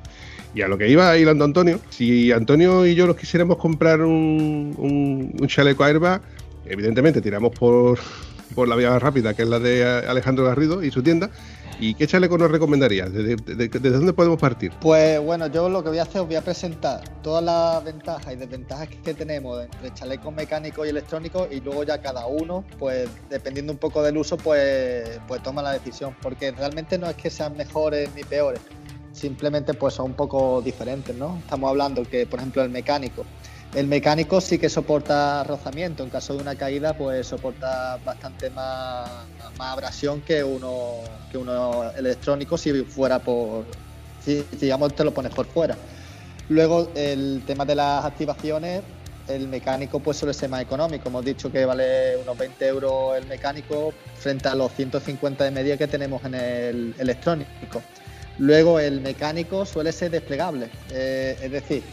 [0.53, 4.73] Y a lo que iba hilando Antonio, si Antonio y yo nos quisiéramos comprar un,
[4.77, 6.21] un, un chaleco airbag,
[6.65, 7.99] evidentemente tiramos por,
[8.55, 11.29] por la vía rápida, que es la de Alejandro Garrido y su tienda.
[11.79, 13.11] ¿Y qué chaleco nos recomendarías?
[13.11, 13.35] ¿Desde,
[13.89, 14.71] dónde podemos partir?
[14.79, 18.33] Pues bueno, yo lo que voy a hacer, os voy a presentar todas las ventajas
[18.33, 23.09] y desventajas que, tenemos entre chalecos mecánicos y electrónicos y luego ya cada uno, pues
[23.29, 26.15] dependiendo un poco del uso, pues, pues toma la decisión.
[26.21, 28.61] Porque realmente no es que sean mejores ni peores,
[29.11, 31.37] simplemente pues son un poco diferentes, ¿no?
[31.39, 33.25] Estamos hablando que, por ejemplo, el mecánico
[33.75, 39.09] el mecánico sí que soporta rozamiento, en caso de una caída pues soporta bastante más,
[39.59, 43.65] abrasión que uno, que uno electrónico si fuera por,
[44.59, 45.75] digamos te lo pones por fuera.
[46.47, 48.81] Luego el tema de las activaciones,
[49.27, 53.25] el mecánico pues suele ser más económico, hemos dicho que vale unos 20 euros el
[53.25, 57.81] mecánico frente a los 150 de media que tenemos en el electrónico.
[58.37, 61.83] Luego el mecánico suele ser desplegable, eh, es decir,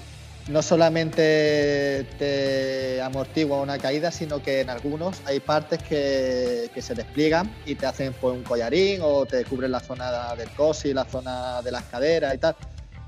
[0.49, 7.55] no solamente te amortigua una caída, sino que en algunos hay partes que, se despliegan
[7.65, 11.63] y te hacen pues, un collarín o te cubren la zona del cosi, la zona
[11.63, 12.57] de las caderas y tal.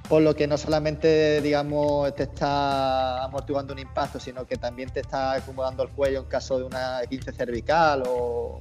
[0.09, 5.01] por lo que no solamente, digamos, te está amortiguando un impacto, sino que también te
[5.01, 8.61] está acomodando el cuello en caso de una 15 cervical o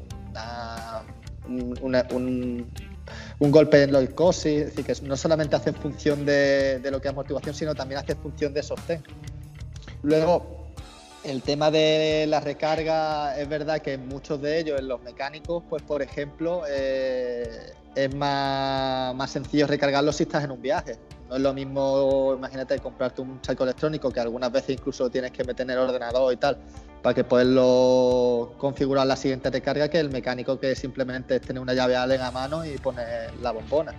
[1.48, 2.68] un,
[3.40, 7.12] golpe en la icosis, es decir, que no solamente hace función de, lo que es
[7.12, 9.04] amortiguación, sino también hace función de sostén.
[10.02, 10.68] Luego,
[11.24, 15.82] el tema de la recarga, es verdad que muchos de ellos, en los mecánicos, pues
[15.84, 20.98] por ejemplo, eh, es más, más sencillo recargarlos si estás en un viaje.
[21.30, 25.44] No es lo mismo, imagínate, comprarte un chaleco electrónico que algunas veces incluso tienes que
[25.44, 26.58] meter en el ordenador y tal
[27.04, 31.74] para que poderlo configurar la siguiente recarga que el mecánico que simplemente es tener una
[31.74, 33.94] llave Allen a mano y poner la bombona.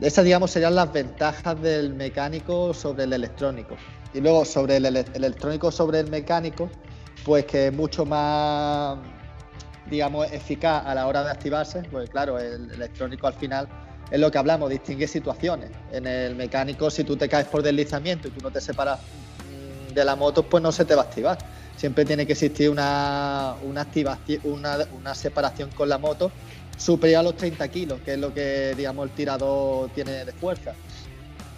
[0.00, 3.76] Esas, digamos, serían las ventajas del mecánico sobre el electrónico.
[4.14, 6.70] Y luego sobre el electrónico sobre el mecánico,
[7.22, 8.98] pues que es mucho más,
[9.90, 13.68] digamos, eficaz a la hora de activarse, pues claro, el electrónico al final
[14.10, 15.70] es lo que hablamos, distingue situaciones.
[15.92, 19.92] En el mecánico, si tú te caes por deslizamiento y tú no te separas mm,
[19.92, 21.38] de la moto, pues no se te va a activar.
[21.82, 26.30] Siempre tiene que existir una, una, activación, una, separación con la moto
[26.78, 30.74] superior a los 30 kilos, que es lo que digamos el tirador tiene de fuerza.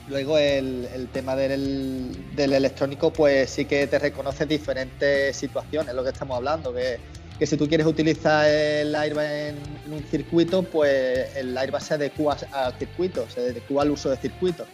[0.08, 6.08] Luego el, tema del, del, electrónico, pues sí que te reconoce diferentes situaciones, lo que
[6.08, 6.98] estamos hablando, que
[7.38, 9.56] que si tú quieres utilizar el airbag en,
[9.92, 14.64] un circuito, pues el airbag se adecua al circuito, se adecua al uso de circuito.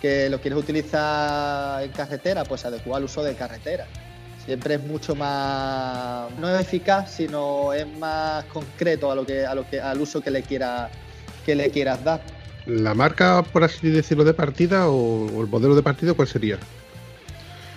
[0.00, 3.86] Que lo quieres utilizar en carretera, pues se adecua al uso de carretera.
[4.44, 9.54] Siempre es mucho más, no es eficaz, sino es más concreto a lo que, a
[9.54, 10.90] lo que, al uso que le, quiera,
[11.46, 12.20] que le quieras dar.
[12.66, 16.58] ¿La marca, por así decirlo, de partida o, o el modelo de partida, cuál sería?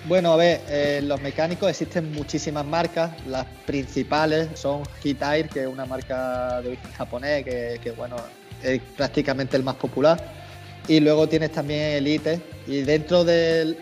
[0.07, 3.11] Bueno, a ver, eh, los mecánicos existen muchísimas marcas.
[3.27, 8.15] Las principales son Hitair, que es una marca de origen japonés, que, bueno,
[8.63, 10.17] es prácticamente el más popular.
[10.87, 12.41] Y luego tienes también Elite.
[12.65, 13.77] Y dentro de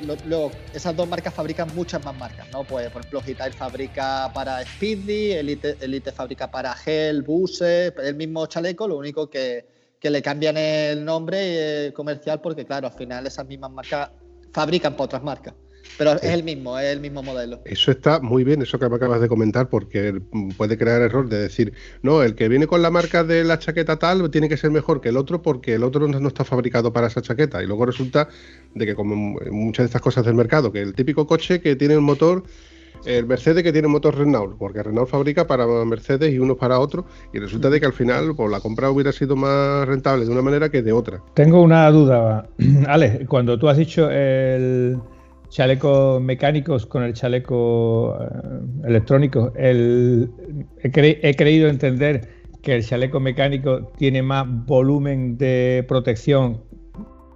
[0.73, 2.63] esas dos marcas fabrican muchas más marcas, ¿no?
[2.63, 8.45] Pues, por ejemplo, Hitair fabrica para Speedy, Elite, Elite fabrica para Gel, Buse, el mismo
[8.47, 9.65] chaleco, lo único que,
[9.99, 14.09] que le cambian el nombre comercial porque, claro, al final esas mismas marcas
[14.51, 15.53] fabrican para otras marcas.
[15.97, 17.61] Pero es el mismo, es el mismo modelo.
[17.65, 20.21] Eso está muy bien, eso que me acabas de comentar, porque
[20.57, 23.97] puede crear error de decir, no, el que viene con la marca de la chaqueta
[23.97, 27.07] tal tiene que ser mejor que el otro porque el otro no está fabricado para
[27.07, 27.63] esa chaqueta.
[27.63, 28.27] Y luego resulta
[28.73, 31.97] de que como muchas de estas cosas del mercado, que el típico coche que tiene
[31.97, 32.43] un motor
[33.05, 36.79] el Mercedes que tiene un motor Renault, porque Renault fabrica para Mercedes y uno para
[36.79, 40.31] otro, y resulta de que al final pues, la compra hubiera sido más rentable de
[40.31, 41.21] una manera que de otra.
[41.33, 42.47] Tengo una duda,
[42.87, 44.97] Ale, cuando tú has dicho el,
[45.55, 49.53] chalecos mecánicos con el chaleco eh, electrónico.
[49.55, 52.27] he, creído entender
[52.61, 56.61] que el chaleco mecánico tiene más volumen de protección,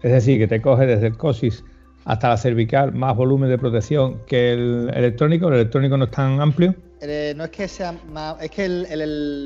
[0.04, 1.64] es decir, que te coge desde el cosis
[2.04, 5.48] hasta la cervical, más volumen de protección que el electrónico.
[5.48, 6.76] El electrónico no es tan amplio.
[7.00, 8.68] Eh, no es que sea más, es que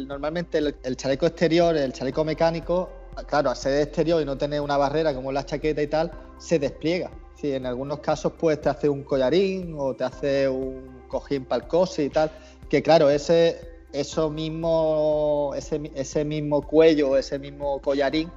[0.08, 2.90] normalmente el, chaleco exterior, el chaleco mecánico,
[3.28, 6.10] claro, al ser exterior y no tener una barrera como la chaqueta y tal,
[6.40, 7.12] se despliega
[7.44, 12.06] en algunos casos pues te hace un collarín o te hace un cojín para el
[12.06, 12.32] y tal,
[12.70, 13.60] que claro, ese,
[13.92, 18.30] eso mismo, ese, ese mismo cuello, ese mismo collarín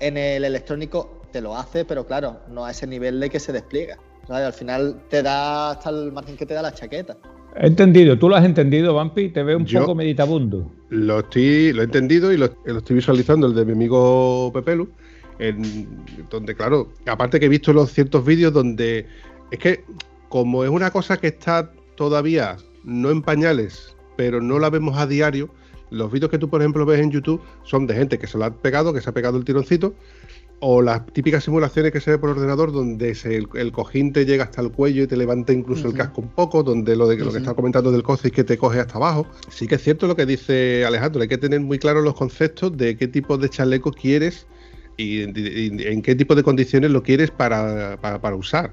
[0.00, 3.52] en el electrónico te lo hace, pero claro, no a ese nivel de que se
[3.52, 3.98] despliega.
[4.28, 7.16] Al final te da hasta el margen que te da la chaqueta.
[7.56, 10.72] He entendido, tú lo has entendido, Vampi, te veo un poco meditabundo.
[10.88, 14.88] Lo estoy, lo he entendido y lo, lo, estoy visualizando el de mi amigo Pepelu
[15.48, 15.88] en,
[16.30, 19.06] donde, claro, aparte que he visto los ciertos vídeos donde
[19.50, 19.84] es que
[20.28, 25.06] como es una cosa que está todavía no en pañales, pero no la vemos a
[25.06, 25.48] diario,
[25.90, 28.44] los vídeos que tú, por ejemplo, ves en YouTube son de gente que se lo
[28.44, 29.94] ha pegado, que se ha pegado el tironcito,
[30.60, 34.62] o las típicas simulaciones que se ve por ordenador donde el, cojín te llega hasta
[34.62, 37.38] el cuello y te levanta incluso el casco un poco, donde lo de lo que
[37.38, 39.26] está comentando del es que te coge hasta abajo.
[39.50, 42.76] Sí que es cierto lo que dice Alejandro, hay que tener muy claro los conceptos
[42.76, 44.46] de qué tipo de chaleco quieres
[44.96, 47.98] y, en qué tipo de condiciones lo quieres para,
[48.36, 48.72] usar.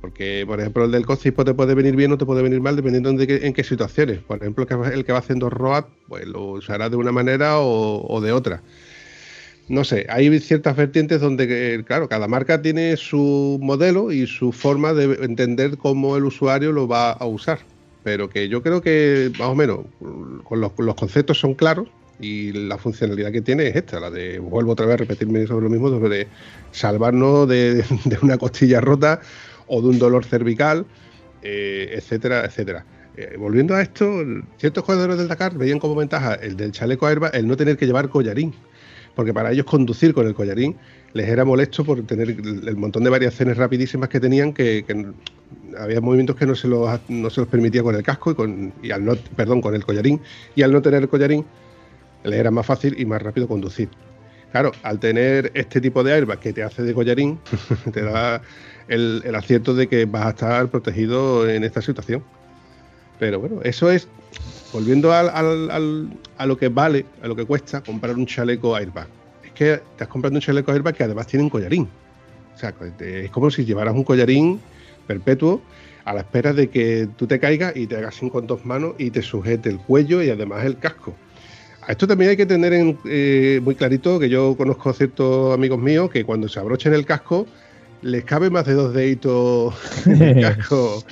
[0.00, 2.76] Porque, por ejemplo, el del Cocipo te puede venir bien o te puede venir mal
[2.76, 4.18] dependiendo de en qué situaciones.
[4.20, 8.32] Por ejemplo, el que va haciendo ROAD, pues lo usará de una manera o, de
[8.32, 8.62] otra.
[9.68, 14.92] No sé, hay ciertas vertientes donde, claro, cada marca tiene su modelo y su forma
[14.92, 17.58] de entender cómo el usuario lo va a usar.
[18.04, 19.80] Pero que yo creo que, más o menos,
[20.44, 21.88] con los conceptos son claros
[22.18, 25.64] y la funcionalidad que tiene es esta, la de, vuelvo otra vez a repetirme sobre
[25.64, 26.26] lo mismo, de
[26.72, 27.84] salvarnos de,
[28.22, 29.20] una costilla rota
[29.66, 30.86] o de un dolor cervical,
[31.42, 32.84] eh, etcétera, etcétera.
[33.16, 34.22] Eh, volviendo a esto,
[34.58, 37.86] ciertos jugadores del Dakar veían como ventaja el del chaleco airbag el no tener que
[37.86, 38.54] llevar collarín.
[39.14, 40.76] porque para ellos conducir con el collarín
[41.14, 44.84] les era molesto por tener el, montón de variaciones rapidísimas que tenían que,
[45.78, 48.72] había movimientos que no se los, no se los permitía con el casco y, con,
[48.82, 50.20] y al no, perdón, con el collarín
[50.54, 51.46] y al no tener el collarín
[52.26, 53.88] les era más fácil y más rápido conducir.
[54.52, 57.38] Claro, al tener este tipo de airbag que te hace de collarín,
[57.92, 58.40] te da
[58.88, 62.22] el, acierto de que vas a estar protegido en esta situación.
[63.18, 64.08] Pero bueno, eso es,
[64.72, 69.08] volviendo a lo que vale, a lo que cuesta comprar un chaleco airbag.
[69.44, 71.88] Es que estás comprando un chaleco airbag que además tiene un collarín.
[72.54, 74.60] O sea, es como si llevaras un collarín
[75.06, 75.60] perpetuo
[76.04, 78.94] a la espera de que tú te caigas y te hagas sin con dos manos
[78.96, 81.14] y te sujete el cuello y además el casco.
[81.86, 85.78] A esto también hay que tener eh, muy clarito que yo conozco a ciertos amigos
[85.78, 87.46] míos que cuando se abrochen el casco
[88.02, 89.74] les cabe más de dos deditos
[90.06, 91.04] en el casco.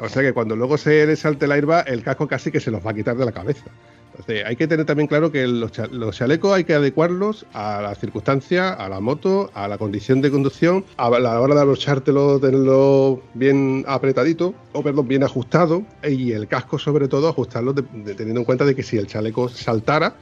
[0.00, 2.70] O sea que cuando luego se les salte el airbag, el casco casi que se
[2.70, 3.64] los va a quitar de la cabeza.
[4.12, 8.76] Entonces, hay que tener también claro que los, chalecos hay que adecuarlos a las circunstancias,
[8.78, 13.84] a la moto, a la condición de conducción, a la hora de abrochártelo, tenerlo bien
[13.88, 18.74] apretadito, o perdón, bien ajustado, y el casco sobre todo ajustarlo teniendo en cuenta de
[18.74, 20.14] que si el chaleco saltara,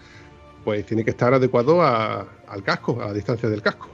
[0.65, 3.89] pues tiene que estar adecuado al casco, a la distancia del casco.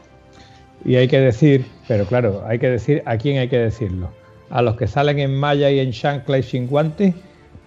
[0.85, 4.11] Y hay que decir, pero claro, hay que decir a quién hay que decirlo.
[4.51, 7.15] A los que salen en malla y en chancla y sin guantes,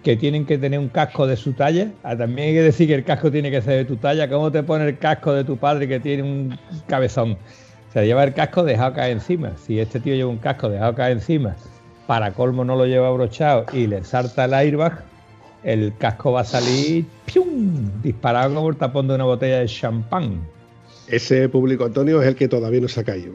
[0.02, 1.92] que tienen que tener un casco de su talla.
[2.02, 4.28] Ah, también hay que decir que el casco tiene que ser de tu talla.
[4.28, 7.32] ¿Cómo te pone el casco de tu padre que tiene un cabezón?
[7.32, 9.52] O sea, lleva el casco dejado caer encima.
[9.56, 11.56] Si este tío lleva un casco dejado caer encima,
[12.06, 15.02] para colmo no lo lleva abrochado y le salta el airbag,
[15.64, 17.04] el casco va a salir
[18.02, 20.40] disparado como el tapón de una botella de champán.
[21.08, 23.34] Ese público, Antonio, es el que todavía no se ha caído.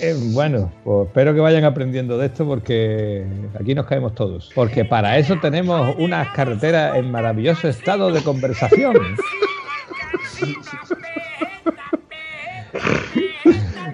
[0.00, 3.24] Eh, bueno, pues espero que vayan aprendiendo de esto porque
[3.58, 4.50] aquí nos caemos todos.
[4.54, 8.96] Porque para eso tenemos unas carreteras en maravilloso estado de conversación.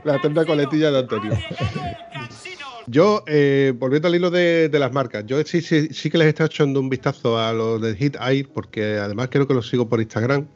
[0.04, 1.32] La eterna coletilla de Antonio.
[2.86, 6.44] Yo, eh, volviendo al hilo de, las marcas, yo sí, sí, sí, que les he
[6.44, 10.00] echando un vistazo a los de Hit Air porque además creo que los sigo por
[10.00, 10.46] Instagram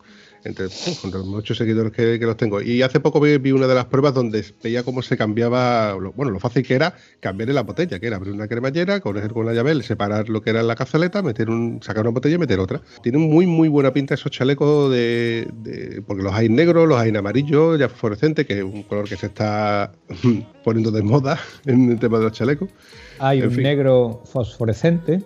[0.44, 2.60] entre, los muchos seguidores que, los tengo.
[2.60, 6.40] Y hace poco vi, una de las pruebas donde veía cómo se cambiaba, bueno, lo
[6.40, 9.82] fácil que era cambiar la botella, que era abrir una cremallera, correr con la llave,
[9.82, 12.80] separar lo que era la cazaleta, meter un, sacar una botella y meter otra.
[13.02, 17.16] Tienen muy, muy buena pinta esos chalecos de, porque los hay negros, los hay en
[17.16, 19.92] amarillo, ya fluorescente, que es un color que se está
[20.64, 22.70] poniendo de moda en el tema de los chalecos.
[23.18, 25.22] Hay un negro fosforescente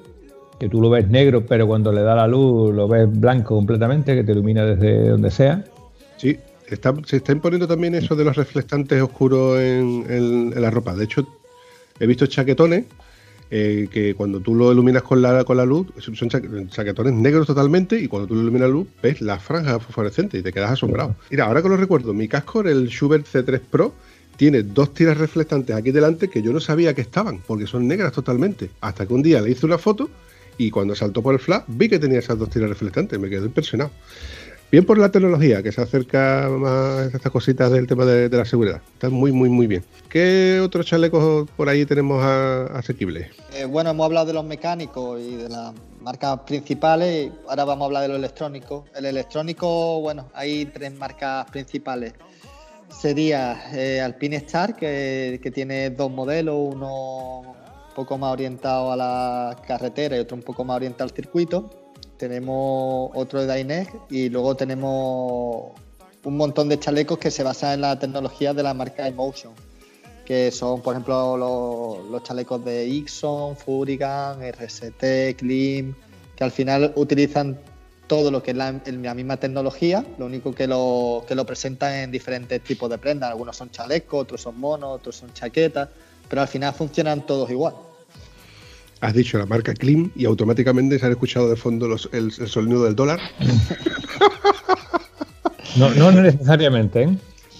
[0.58, 4.14] que tú lo ves negro, pero cuando le da la luz lo ves blanco completamente,
[4.14, 5.64] que te ilumina desde donde sea.
[6.16, 10.94] Sí, se está imponiendo también eso de los reflectantes oscuros en, la ropa.
[10.94, 11.26] De hecho,
[12.00, 12.86] he visto chaquetones
[13.50, 18.26] eh, que cuando tú lo iluminas con la, luz, son chaquetones negros totalmente y cuando
[18.26, 21.14] tú lo iluminas la luz ves la franja fosforescente y te quedas asombrado.
[21.30, 23.92] Mira, ahora que lo recuerdo, mi casco, el Schubert C3 Pro,
[24.36, 28.12] tiene dos tiras reflectantes aquí delante que yo no sabía que estaban, porque son negras
[28.12, 28.70] totalmente.
[28.80, 30.10] Hasta que un día le hice una foto
[30.58, 33.46] y cuando saltó por el flash vi que tenía esas dos tiras reflectantes, me quedé
[33.46, 33.90] impresionado.
[34.70, 38.44] Bien por la tecnología, que se acerca más a estas cositas del tema de, la
[38.44, 38.82] seguridad.
[38.94, 39.84] Está muy, muy, muy bien.
[40.08, 43.28] ¿Qué otros chalecos por ahí tenemos asequibles?
[43.54, 47.30] Eh, bueno, hemos hablado de los mecánicos y de las marcas principales.
[47.48, 48.86] ahora vamos a hablar de lo electrónico.
[48.96, 52.14] El electrónico, bueno, hay tres marcas principales.
[52.88, 57.54] Sería eh, Alpine Star, que, que tiene dos modelos, uno
[57.96, 61.70] poco más orientado a la carretera y otro un poco más orientado al circuito.
[62.18, 65.72] Tenemos otro de Dynec y luego tenemos
[66.24, 69.54] un montón de chalecos que se basan en la tecnología de la marca Emotion,
[70.26, 75.94] que son, por ejemplo, los, chalecos de Ixon, Furigan, RST, Klim,
[76.36, 77.58] que al final utilizan
[78.08, 78.72] todo lo que es la,
[79.14, 83.30] misma tecnología, lo único que lo, que lo presentan en diferentes tipos de prendas.
[83.30, 85.88] Algunos son chalecos, otros son monos, otros son chaquetas,
[86.28, 87.85] pero al final funcionan todos igual
[89.00, 92.94] has dicho la marca Klim y automáticamente se han escuchado de fondo el, sonido del
[92.94, 93.20] dólar.
[95.76, 97.18] no, no necesariamente, ¿eh?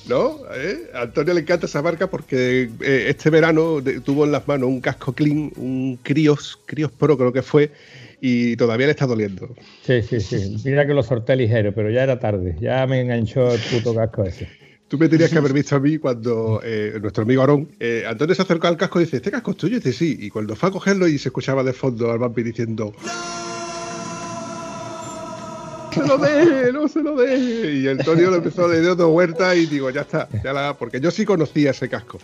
[0.09, 0.39] ¿No?
[0.55, 0.91] ¿Eh?
[0.95, 4.80] A Antonio le encanta esa marca porque eh, este verano tuvo en las manos un
[4.80, 7.72] casco Klim, un Crios, Crios Pro creo que fue,
[8.20, 9.55] y todavía le está doliendo.
[9.82, 10.57] Sí, sí, sí.
[10.64, 12.57] Mira que lo sorté ligero, pero ya era tarde.
[12.61, 14.49] Ya me enganchó el puto casco ese.
[14.89, 18.34] Tú me tenías que haber visto a mí cuando eh, nuestro amigo Aarón, eh, Antonio
[18.34, 19.76] se acercó al casco y dice, ¿este casco es tuyo?
[19.76, 20.16] Y dice, sí.
[20.20, 22.95] Y cuando fue a cogerlo y se escuchaba de fondo al vampi diciendo,
[25.93, 27.72] se lo deje, no se lo deje.
[27.72, 31.01] Y Antonio lo empezó a de otra huerta y digo, ya está, ya la, porque
[31.01, 32.18] yo sí conocía ese casco.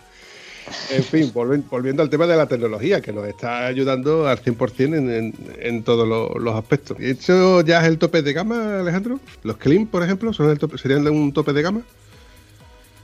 [0.91, 5.33] En fin, volviendo al tema de la tecnología, que nos está ayudando al 100% en,
[5.59, 6.97] en, todos los, aspectos.
[6.99, 9.19] ¿Y ¿Eso ya es el tope de gama, Alejandro?
[9.43, 11.81] ¿Los Clean, por ejemplo, son el tope, serían un tope de gama?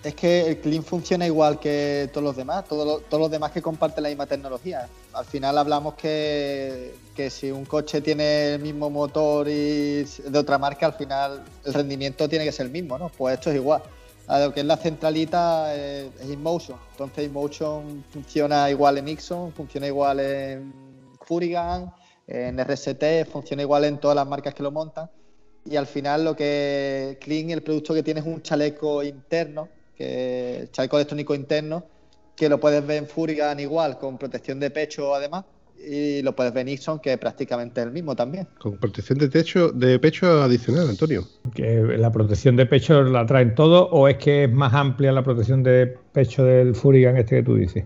[0.02, 4.02] Es que el Clean funciona igual que todos los demás, todos los, demás que comparten
[4.04, 4.88] la misma tecnología.
[5.12, 10.58] Al final hablamos que, que, si un coche tiene el mismo motor y de otra
[10.58, 13.10] marca, al final el rendimiento tiene que ser el mismo, ¿no?
[13.10, 13.82] Pues esto es igual.
[14.28, 16.78] A lo que es la centralita es, InMotion.
[16.92, 20.74] Entonces InMotion funciona igual en Nixon, funciona igual en
[21.26, 21.94] Furigan,
[22.26, 25.10] en RST, funciona igual en todas las marcas que lo montan.
[25.66, 29.68] Y al final lo que Clean, el producto que tiene es un chaleco interno
[30.00, 31.84] que chaleco electrónico interno,
[32.38, 35.44] que lo puedes ver en Furigan igual, con protección de pecho además,
[35.78, 38.48] y lo puedes ver en Nixon, que es prácticamente el mismo también.
[38.60, 41.28] Con protección de techo, de pecho adicional, Antonio.
[41.54, 45.24] ¿Que la protección de pecho la traen todo o es que es más amplia la
[45.24, 47.84] protección de pecho del Furigan este que tú dices?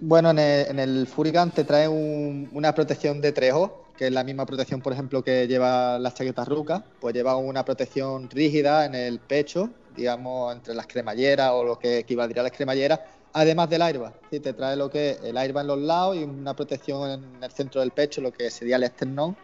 [0.00, 4.80] Bueno, en el, Furigan te trae una protección de 3O, que es la misma protección,
[4.80, 9.70] por ejemplo, que lleva las chaquetas Ruca, pues lleva una protección rígida en el pecho
[9.94, 13.00] digamos, entre las cremalleras o lo que equivaldría a las cremalleras,
[13.32, 14.14] además del airbag.
[14.30, 14.40] ¿sí?
[14.40, 17.50] Te trae lo que es el airbag en los lados y una protección en el
[17.50, 19.36] centro del pecho, lo que sería el esternón,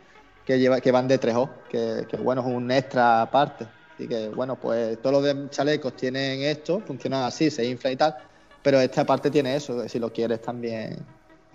[0.45, 3.67] que, lleva, que van de 3O, que, bueno, es un extra aparte.
[3.95, 8.17] Así que bueno, pues todos los chalecos tienen esto, funcionan así, se infla y tal,
[8.63, 11.05] pero esta parte tiene eso, si lo quieres también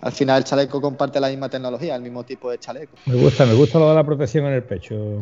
[0.00, 2.96] al final el chaleco comparte la misma tecnología, el mismo tipo de chaleco.
[3.06, 5.20] Me gusta, me gusta lo de la protección en el pecho.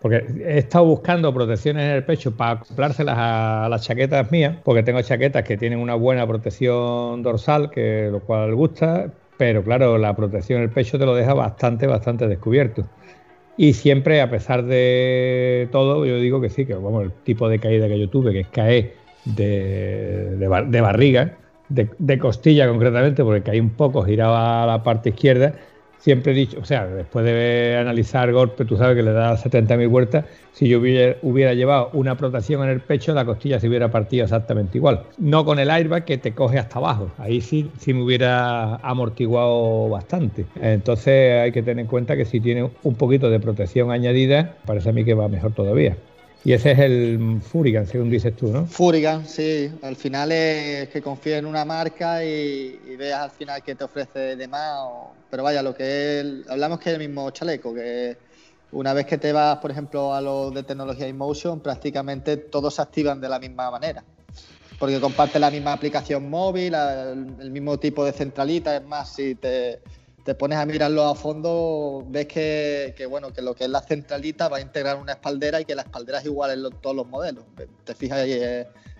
[0.00, 4.82] Porque he estado buscando protecciones en el pecho para acoplárselas a las chaquetas mías, porque
[4.84, 10.14] tengo chaquetas que tienen una buena protección dorsal, que lo cual gusta, pero claro, la
[10.14, 12.84] protección en el pecho te lo deja bastante, bastante descubierto.
[13.56, 17.58] Y siempre, a pesar de todo, yo digo que sí, que vamos, el tipo de
[17.58, 18.94] caída que yo tuve, que es caer
[19.24, 21.36] de, de, barriga,
[21.68, 25.54] de, de, costilla concretamente, porque caí un poco girado a la parte izquierda,
[25.98, 29.88] siempre he dicho, o sea, después de analizar golpe, tú sabes que le da 70.000
[29.88, 34.24] vueltas, si yo hubiera, llevado una protección en el pecho, la costilla se hubiera partido
[34.24, 35.02] exactamente igual.
[35.18, 39.88] No con el airbag que te coge hasta abajo, ahí sí, sí me hubiera amortiguado
[39.88, 40.46] bastante.
[40.60, 44.90] Entonces hay que tener en cuenta que si tiene un poquito de protección añadida, parece
[44.90, 45.96] a mí que va mejor todavía.
[46.44, 48.64] Y ese es el Furigan, según dices tú, ¿no?
[48.66, 49.70] Furigan, sí.
[49.82, 54.36] Al final es que confíes en una marca y, veas al final qué te ofrece
[54.36, 54.78] de más.
[55.30, 58.16] Pero vaya, lo que es, hablamos que es el mismo chaleco, que
[58.72, 62.82] una vez que te vas, por ejemplo, a los de tecnología InMotion, prácticamente todos se
[62.82, 64.04] activan de la misma manera.
[64.78, 68.76] Porque comparte la misma aplicación móvil, el mismo tipo de centralita.
[68.76, 69.80] Es más, si te
[70.28, 74.50] te pones a mirarlo a fondo, ves que, bueno, que lo que es la centralita
[74.50, 77.44] va a integrar una espaldera y que la espaldera es igual en todos los modelos.
[77.84, 78.38] Te fijas ahí,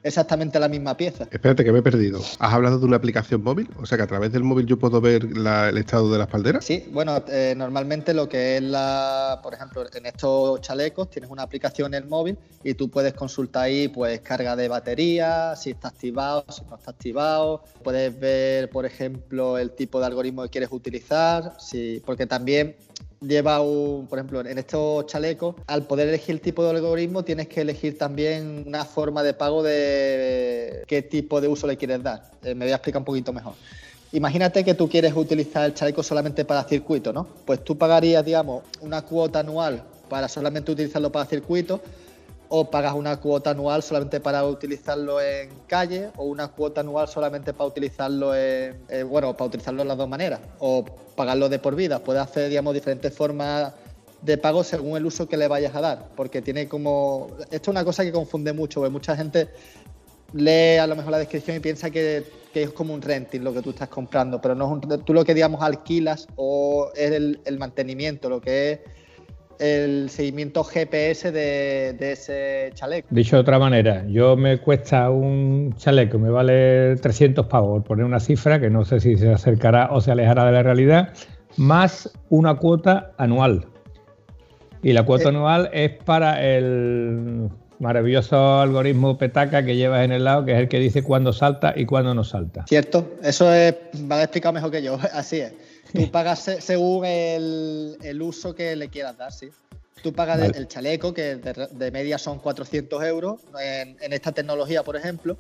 [0.09, 1.29] exactamente la misma pieza.
[1.31, 2.21] Espérate, que me he perdido.
[2.39, 3.69] ¿Has hablado de una aplicación móvil?
[3.81, 6.61] O sea, que a través del móvil yo puedo ver el estado de la espaldera.
[6.61, 11.43] Sí, bueno, eh, normalmente lo que es la, por ejemplo, en estos chalecos tienes una
[11.43, 15.89] aplicación en el móvil y tú puedes consultar ahí, pues, carga de batería, si está
[15.89, 17.63] activado, si no está activado.
[17.83, 22.77] Puedes ver, por ejemplo, el tipo de algoritmo que quieres utilizar, sí, porque también
[23.21, 27.49] lleva un, por ejemplo, en estos chalecos, al poder elegir el tipo de algoritmo, tienes
[27.49, 32.31] que elegir también una forma de pago de qué tipo de uso le quieres dar.
[32.43, 33.55] Eh, me voy a explicar un poquito mejor.
[34.13, 37.27] Imagínate que tú quieres utilizar el chaleco solamente para circuito, ¿no?
[37.45, 41.81] Pues tú pagarías, digamos, una cuota anual para solamente utilizarlo para circuito
[42.49, 47.53] o pagas una cuota anual solamente para utilizarlo en calle o una cuota anual solamente
[47.53, 48.77] para utilizarlo en,
[49.09, 50.85] bueno, para utilizarlo en las dos maneras o
[51.15, 51.99] pagarlo de por vida.
[51.99, 53.73] Puedes hacer, digamos, diferentes formas
[54.23, 57.69] de pago según el uso que le vayas a dar, porque tiene como esto es
[57.69, 59.49] una cosa que confunde mucho, porque mucha gente
[60.33, 63.63] lee a lo mejor la descripción y piensa que, es como un renting lo que
[63.63, 67.41] tú estás comprando, pero no es un, tú lo que digamos alquilas o es el,
[67.45, 68.81] el mantenimiento, lo que es
[69.59, 73.09] el seguimiento GPS de, ese chaleco.
[73.11, 78.05] Dicho de otra manera, yo me cuesta un chaleco, me vale 300 pavos, por poner
[78.05, 81.13] una cifra que no sé si se acercará o se alejará de la realidad,
[81.57, 83.67] más una cuota anual.
[84.83, 85.29] Y la cuota eh.
[85.29, 90.69] anual es para el maravilloso algoritmo petaca que llevas en el lado, que es el
[90.69, 92.65] que dice cuándo salta y cuándo no salta.
[92.69, 93.75] Cierto, eso es,
[94.11, 95.53] va a explicar mejor que yo, así es.
[95.93, 99.51] Tú pagas según el, uso que le quieras dar, sí.
[100.03, 105.37] Tú pagas el chaleco, que de, media son 400 euros en, esta tecnología, por ejemplo.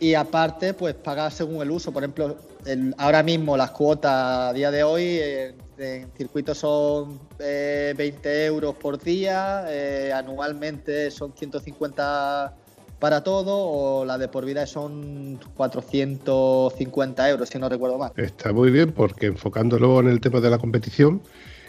[0.00, 1.92] Y aparte, pues pagas según el uso.
[1.92, 2.36] Por ejemplo,
[2.98, 5.20] ahora mismo las cuotas a día de hoy
[5.78, 12.54] en, circuitos son 20 eh, euros por día, eh, anualmente son 150
[12.98, 18.12] para todo o la de por vida son 450 euros, si no recuerdo mal.
[18.16, 21.20] Está muy bien porque enfocándolo en el tema de la competición,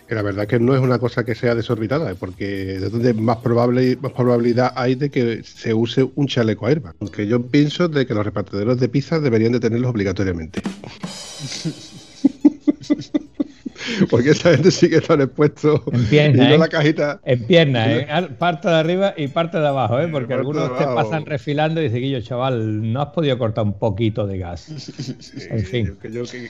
[0.10, 3.98] la verdad que no es una cosa que sea desorbitada, porque es donde más, probable,
[4.02, 6.96] más probabilidad hay de que se use un chaleco airbag.
[7.02, 10.62] Aunque yo pienso de que los repartidores de pizza deberían de tenerlos obligatoriamente.
[14.10, 16.58] porque esa gente sí que están expuestos en pierna, y no ¿eh?
[16.58, 17.20] la cajita.
[17.24, 18.30] En pierna, ¿eh?
[18.38, 20.08] parte de arriba y parte de abajo, ¿eh?
[20.08, 24.28] porque algunos te pasan refilando y dicen, yo, chaval, no has podido cortar un poquito
[24.28, 24.70] de gas.
[25.50, 25.98] en fin.
[26.02, 26.50] Que, yo, que,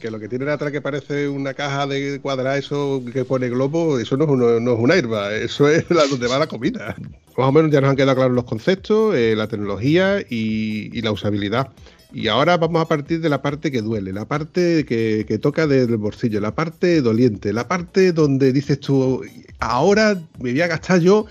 [0.00, 3.98] que, lo que tiene atrás que parece una caja de cuadra, eso que pone globo,
[3.98, 6.96] eso no es, uno, no es un airbag, eso es la donde va la comida.
[7.36, 11.02] Más o menos ya nos han quedado claros los conceptos, eh, la tecnología y, y
[11.02, 11.68] la usabilidad.
[12.12, 15.66] Y ahora vamos a partir de la parte que duele, la parte que, que, toca
[15.66, 19.22] del bolsillo, la parte doliente, la parte donde dices tú,
[19.58, 21.26] ahora me voy a gastar yo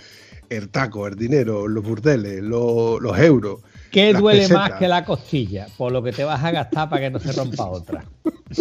[0.49, 3.61] el taco, el dinero, los burdeles, los, los euros.
[3.91, 4.69] ¿Qué duele pesetas?
[4.69, 5.67] más que la costilla?
[5.77, 8.05] Por lo que te vas a gastar para que no se rompa otra.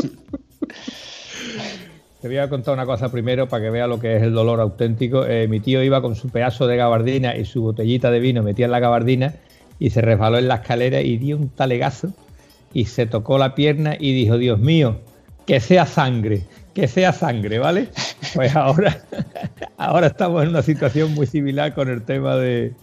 [2.22, 4.58] Te voy a contar una cosa primero para que vea lo que es el dolor
[4.58, 5.26] auténtico.
[5.26, 8.64] Eh, mi tío iba con su pedazo de gabardina y su botellita de vino metía
[8.64, 9.34] en la gabardina
[9.78, 12.12] y se resbaló en la escalera y dio un talegazo
[12.72, 15.00] y se tocó la pierna y dijo, Dios mío,
[15.46, 16.42] que sea sangre,
[16.74, 17.88] que sea sangre, ¿vale?
[18.34, 19.02] Pues ahora,
[19.78, 22.74] ahora estamos en una situación muy similar con el tema de,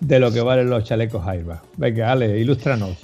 [0.00, 1.60] de lo que valen los chalecos airbag.
[1.76, 2.96] Venga, Ale, ilústranos.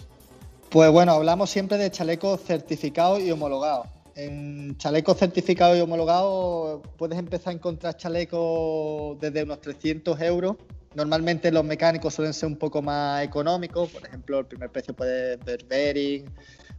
[0.70, 3.88] Pues bueno, hablamos siempre de chalecos certificados y homologados.
[4.14, 10.56] En chalecos certificados y homologados puedes empezar a encontrar chalecos desde unos 300 euros
[10.94, 15.36] Normalmente los mecánicos suelen ser un poco más económicos, por ejemplo, el primer precio puede
[15.36, 16.26] ver Bering,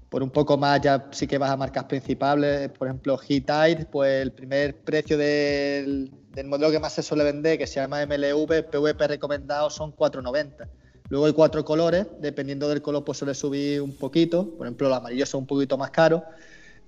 [0.09, 4.21] por un poco más ya sí que vas a marcas principales, por ejemplo, Hittite, pues
[4.21, 8.69] el primer precio del, del, modelo que más se suele vender, que se llama MLV,
[8.69, 10.67] PVP recomendado, son 4,90.
[11.09, 14.97] Luego hay cuatro colores, dependiendo del color pues suele subir un poquito, por ejemplo, los
[14.97, 16.21] amarillos son un poquito más caros.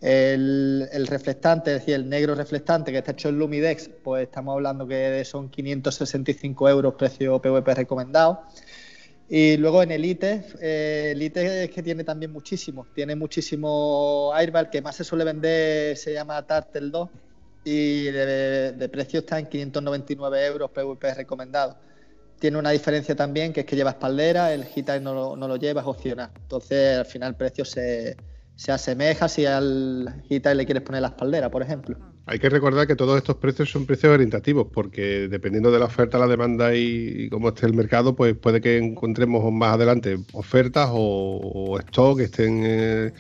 [0.08, 4.54] El, el, reflectante, es decir, el negro reflectante que está hecho en Lumidex, pues estamos
[4.54, 8.44] hablando que son 565 euros precio PVP recomendado.
[9.28, 14.70] Y luego en Elite, eh, Elite es que tiene también muchísimo, tiene muchísimo airbag, el
[14.70, 17.10] que más se suele vender se llama Tartel 2
[17.64, 21.78] y de, precio está en 599 euros PVP recomendado.
[22.38, 25.82] Tiene una diferencia también que es que lleva espaldera, el Hittite no, no lo lleva,
[25.82, 26.30] es opcional.
[26.44, 28.16] Entonces al final el precio se,
[28.56, 31.98] se asemeja si al Hita le quieres poner la espaldera, por ejemplo.
[32.28, 36.18] Hay que recordar que todos estos precios son precios orientativos, porque dependiendo de la oferta,
[36.18, 41.40] la demanda y, cómo esté el mercado, pues puede que encontremos más adelante ofertas o,
[41.44, 43.14] o stock que estén eh,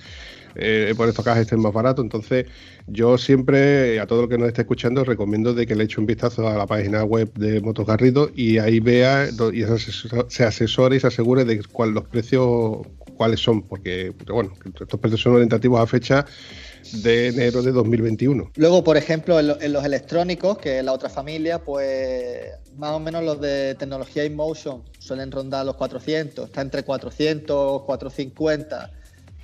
[0.56, 2.03] eh, por estos casos estén más baratos.
[2.03, 2.45] Entonces,
[2.88, 6.06] yo siempre, a todo el que nos esté escuchando, recomiendo de que le eche un
[6.06, 9.64] vistazo a la página web de Motos Garrido y ahí vea y
[10.30, 12.86] se asesore y se asegure de cuál los precios
[13.16, 16.26] cuáles son, porque bueno, estos precios son orientativos a fecha
[16.91, 18.51] de enero de 2021.
[18.56, 22.91] Luego, por ejemplo, en, lo, en, los electrónicos, que es la otra familia, pues más
[22.91, 28.91] o menos los de tecnología InMotion suelen rondar los 400, está entre 400, 450.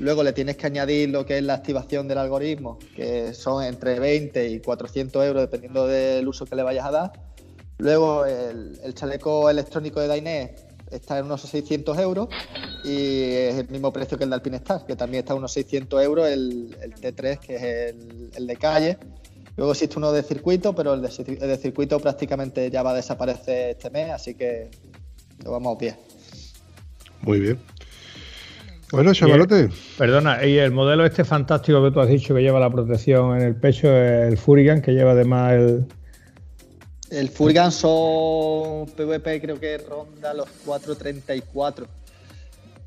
[0.01, 3.99] Luego le tienes que añadir lo que es la activación del algoritmo, que son entre
[3.99, 7.11] 20 y 400 euros dependiendo del uso que le vayas a dar.
[7.77, 12.29] Luego el, chaleco electrónico de Dainet está en unos 600 euros
[12.83, 15.53] y es el mismo precio que el de Alpine Star, que también está en unos
[15.53, 18.97] 600 euros el, el T3, que es el, el, de calle.
[19.55, 22.95] Luego existe uno de circuito, pero el de, el de, circuito prácticamente ya va a
[22.95, 24.71] desaparecer este mes, así que
[25.43, 25.95] lo vamos a pie.
[27.21, 27.59] Muy bien.
[28.91, 29.69] Bueno, chavalote.
[29.97, 33.43] Perdona, y el modelo este fantástico que tú has dicho que lleva la protección en
[33.43, 35.87] el pecho, el Furigan, que lleva además el,
[37.11, 41.85] el Furgan son PvP, creo que ronda los 434.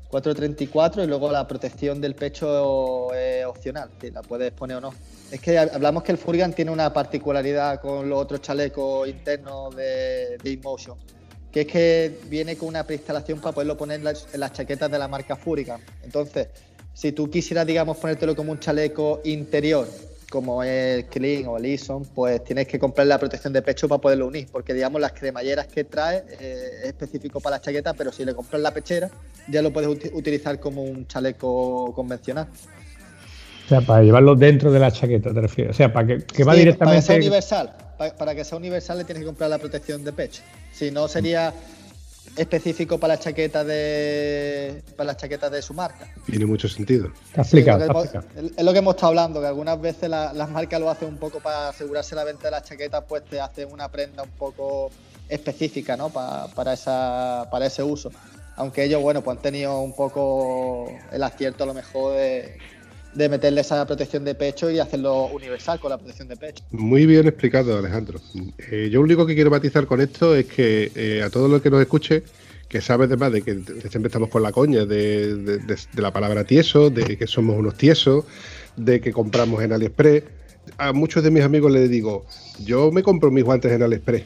[0.09, 4.93] 434 y luego la protección del pecho es opcional, si la puedes poner o no.
[5.31, 10.37] Es que hablamos que el Furgan tiene una particularidad con los otros chalecos internos de,
[10.41, 10.97] de InMotion,
[11.55, 14.91] que es que viene con una preinstalación para poderlo poner en las, en las chaquetas
[14.91, 15.79] de la marca Furgan.
[16.03, 16.49] Entonces,
[16.93, 19.87] si tú quisieras, digamos, ponértelo como un chaleco interior
[20.29, 24.01] como el Clean o el Eason, pues tienes que comprar la protección de pecho para
[24.01, 28.11] poderlo unir, porque digamos las cremalleras que trae eh, es específico para la chaqueta, pero
[28.11, 29.09] si le compras la pechera
[29.47, 32.47] ya lo puedes ut utilizar como un chaleco convencional.
[33.65, 35.73] O sea, para llevarlo dentro de la chaqueta, te refieres.
[35.73, 36.97] O sea, para que, que va sí, directamente.
[36.97, 40.03] Para que sea universal, para, para, que sea universal le tienes que comprar la protección
[40.03, 40.41] de pecho.
[40.73, 41.53] Si no sería
[42.35, 46.07] específico para la chaqueta de para la chaqueta de su marca.
[46.25, 47.09] Tiene mucho sentido.
[47.43, 50.49] Sí, es, lo hemos, es, lo que hemos estado hablando, que algunas veces la, las
[50.49, 53.71] marcas lo hacen un poco para asegurarse la venta de las chaquetas, pues te hacen
[53.71, 54.91] una prenda un poco
[55.29, 56.09] específica, ¿no?
[56.09, 58.11] Para, para, esa, para ese uso.
[58.57, 62.57] Aunque ellos, bueno, pues han tenido un poco el acierto a lo mejor de,
[63.15, 66.63] de meterle esa protección de pecho y hacerlo universal con la protección de pecho.
[66.71, 68.19] Muy bien explicado, Alejandro.
[68.57, 71.61] Eh, yo lo único que quiero matizar con esto es que eh, a todo lo
[71.61, 72.23] que nos escuche,
[72.67, 73.53] que sabe además de que
[73.89, 75.59] siempre estamos con la coña de,
[75.95, 78.25] la palabra tieso, de que somos unos tiesos,
[78.75, 80.23] de que compramos en AliExpress.
[80.77, 82.25] A muchos de mis amigos les digo,
[82.63, 84.23] yo me compro mis guantes en AliExpress,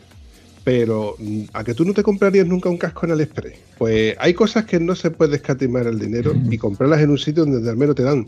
[0.64, 3.54] pero mm, ¿a que tú no te comprarías nunca un casco en AliExpress?
[3.78, 7.46] Pues hay cosas que no se puede escatimar el dinero y comprarlas en un sitio
[7.46, 8.26] donde al menos te dan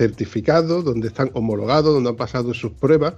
[0.00, 3.14] certificados, donde están homologados, donde han pasado sus pruebas.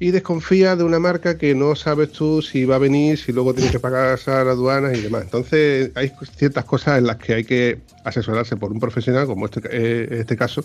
[0.00, 3.52] Y desconfía de una marca que no sabes tú si va a venir, si luego
[3.52, 5.22] tienes que pagar a las aduanas y demás.
[5.22, 9.60] Entonces hay ciertas cosas en las que hay que asesorarse por un profesional, como este,
[9.70, 10.64] eh, este caso,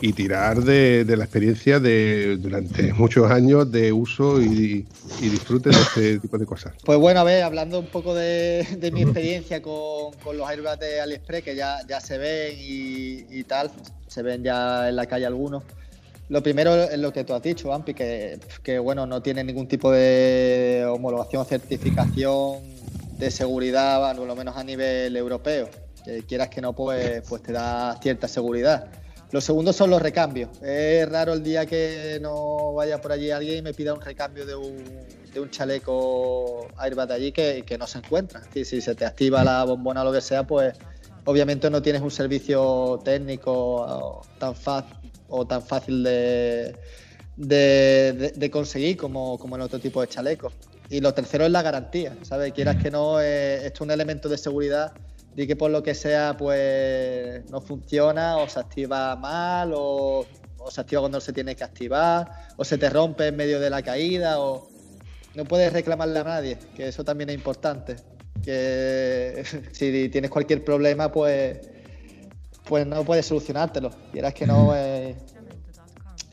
[0.00, 4.86] y tirar de, la experiencia de durante muchos años de uso y,
[5.20, 6.74] disfrute de este tipo de cosas.
[6.84, 11.42] Pues bueno, a ver, hablando un poco de, mi experiencia con, los airbags de AliExpress,
[11.42, 13.70] que ya, ya se ven y, tal,
[14.08, 15.62] se ven ya en la calle algunos.
[16.28, 19.90] Lo primero es lo que tú has dicho, Ampi, que, bueno, no tiene ningún tipo
[19.90, 22.62] de homologación certificación
[23.18, 25.68] de seguridad, por lo menos a nivel europeo.
[26.04, 28.86] Que quieras que no, pues, pues te da cierta seguridad.
[29.32, 30.48] Los segundos son los recambios.
[30.62, 34.46] Es raro el día que no vaya por allí alguien y me pida un recambio
[34.46, 34.82] de un,
[35.32, 38.42] de un chaleco airbag de allí que, que no se encuentra.
[38.52, 40.74] si se te activa la bombona o lo que sea, pues
[41.24, 46.76] obviamente no tienes un servicio técnico tan fácil o tan fácil de,
[47.36, 50.52] de, conseguir como, como en otro tipo de chalecos.
[50.90, 52.52] Y lo tercero es la garantía, ¿sabes?
[52.52, 54.92] Quieras que no, esto es un elemento de seguridad
[55.36, 60.26] y que por lo que sea pues no funciona o se activa mal o,
[60.70, 63.82] se activa cuando se tiene que activar o se te rompe en medio de la
[63.82, 64.68] caída o
[65.34, 67.96] no puedes reclamarle a nadie, que eso también es importante.
[68.42, 71.58] Que si tienes cualquier problema pues
[72.68, 73.90] pues no puedes solucionártelo.
[74.12, 75.16] Quieras que no es,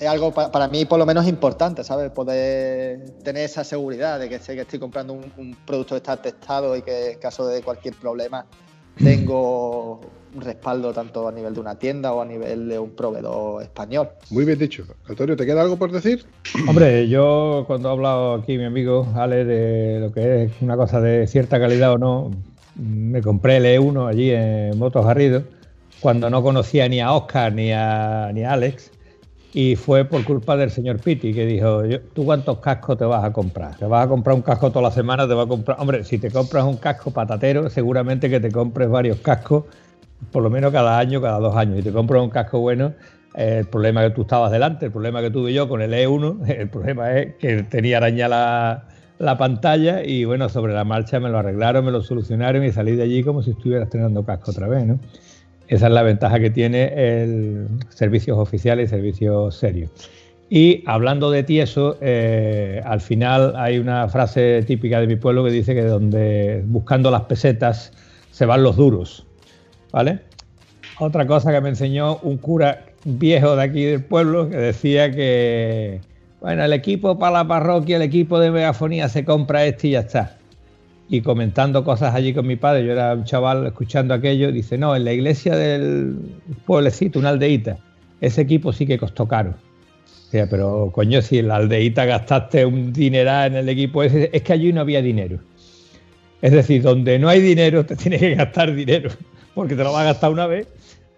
[0.08, 2.12] algo para, mí por lo menos importante, ¿sabes?
[2.12, 6.18] Poder tener esa seguridad de que sé que estoy comprando un, un producto que está
[6.18, 8.46] testado y que en caso de cualquier problema
[8.98, 10.02] tengo
[10.34, 14.10] un respaldo tanto a nivel de una tienda o a nivel de un proveedor español.
[14.30, 14.86] Muy bien dicho.
[15.08, 16.26] Antonio, ¿te queda algo por decir?
[16.68, 21.02] Hombre, yo cuando ha hablado aquí mi amigo Ale de lo que es una cosa
[21.02, 22.32] de cierta calidad o no,
[22.76, 25.44] me compré el E1 allí en Motos Garrido,
[26.02, 28.92] cuando no conocía ni a Oscar ni a, ni a Alex,
[29.54, 31.84] y fue por culpa del señor Pitti que dijo,
[32.14, 33.76] ¿tú cuántos cascos te vas a comprar?
[33.78, 35.28] ¿Te vas a comprar un casco toda la semana?
[35.28, 35.78] ¿Te vas a comprar?
[35.80, 39.66] Hombre, si te compras un casco patatero, seguramente que te compres varios cascos,
[40.32, 41.80] por lo menos cada año, cada dos años.
[41.80, 42.94] Y te compras un casco bueno,
[43.36, 46.70] el problema que tú estabas delante, el problema que tuve yo con el E1, el
[46.70, 48.86] problema es que tenía araña la,
[49.20, 52.96] la pantalla y bueno, sobre la marcha me lo arreglaron, me lo solucionaron y salí
[52.96, 54.98] de allí como si estuviera estrenando casco otra vez, ¿no?
[55.72, 59.90] Esa es la ventaja que tiene el servicios oficiales y servicios serios.
[60.50, 65.52] Y hablando de tieso, eh, al final hay una frase típica de mi pueblo que
[65.52, 67.94] dice que donde buscando las pesetas
[68.32, 69.26] se van los duros.
[69.94, 70.20] ¿Vale?
[71.00, 76.02] Otra cosa que me enseñó un cura viejo de aquí del pueblo que decía que,
[76.42, 80.02] bueno, el equipo para la parroquia, el equipo de megafonía se compra este y ya
[80.02, 80.41] está
[81.12, 84.96] y comentando cosas allí con mi padre, yo era un chaval escuchando aquello, dice, no,
[84.96, 86.16] en la iglesia del
[86.66, 87.80] pueblecito, una aldeíta,
[88.22, 89.50] ese equipo sí que costó caro.
[89.50, 94.30] O sea, pero coño, si en la aldeíta gastaste un dineral en el equipo ese,
[94.32, 95.40] es que allí no había dinero.
[96.42, 99.10] Es decir, donde no hay dinero, te tienes que gastar dinero,
[99.54, 100.66] porque te lo vas a gastar una vez.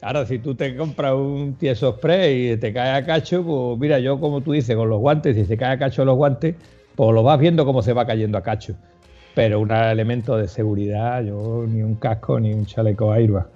[0.01, 3.99] Ahora, si tú te compras un tieso spray y te cae a cacho, pues mira,
[3.99, 6.55] yo como tú dices, con los guantes, si se cae a cacho los guantes,
[6.95, 8.75] pues lo vas viendo cómo se va cayendo a cacho
[9.33, 13.47] pero un elemento de seguridad, yo ni un casco ni un chaleco airbag.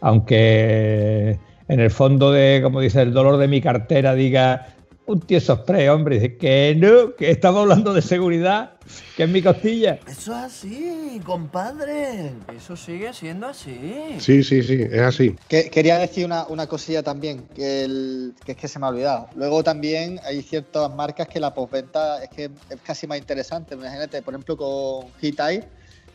[0.00, 4.66] Aunque en el fondo de, como dice, el dolor de mi cartera diga
[5.10, 8.74] un tío spray, hombre, dice que no, que estamos hablando de seguridad,
[9.16, 9.98] que es mi costilla.
[10.06, 12.32] Eso es así, compadre.
[12.56, 13.78] Eso sigue siendo así.
[14.18, 15.36] Sí, sí, sí, es así.
[15.48, 19.28] quería decir una, una cosilla también, que, que, es que se me ha olvidado.
[19.34, 23.74] Luego también hay ciertas marcas que la postventa es que es casi más interesante.
[23.74, 25.64] Imagínate, por ejemplo, con Hitai,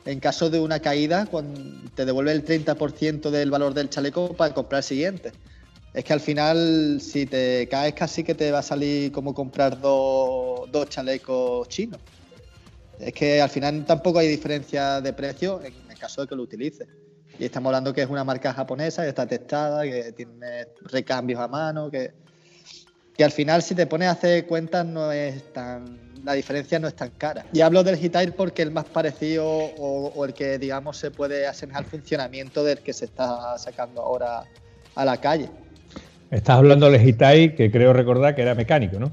[0.05, 1.59] en caso de una caída, cuando
[1.95, 5.31] te devuelve el 30% del valor del chaleco para comprar el siguiente
[5.95, 9.79] es que al final, si te caes, casi que te va a salir como comprar
[9.79, 12.01] dos, chalecos chinos.
[12.99, 16.43] Es que al final tampoco hay diferencia de precio en el caso de que lo
[16.43, 16.87] utilices.
[17.39, 21.47] Y estamos hablando que es una marca japonesa que está testada, que tiene recambios a
[21.47, 22.11] mano, que,
[23.15, 26.87] que al final, si te pones a hacer cuentas, no es tan la diferencia no
[26.87, 27.45] es tan cara.
[27.53, 31.83] Y hablo del Hitair porque el más parecido o, el que, digamos, se puede asemejar
[31.83, 34.43] al funcionamiento del que se está sacando ahora
[34.95, 35.51] a la calle.
[36.31, 39.11] Estás hablando del Hitair, que creo recordar que era mecánico, ¿no?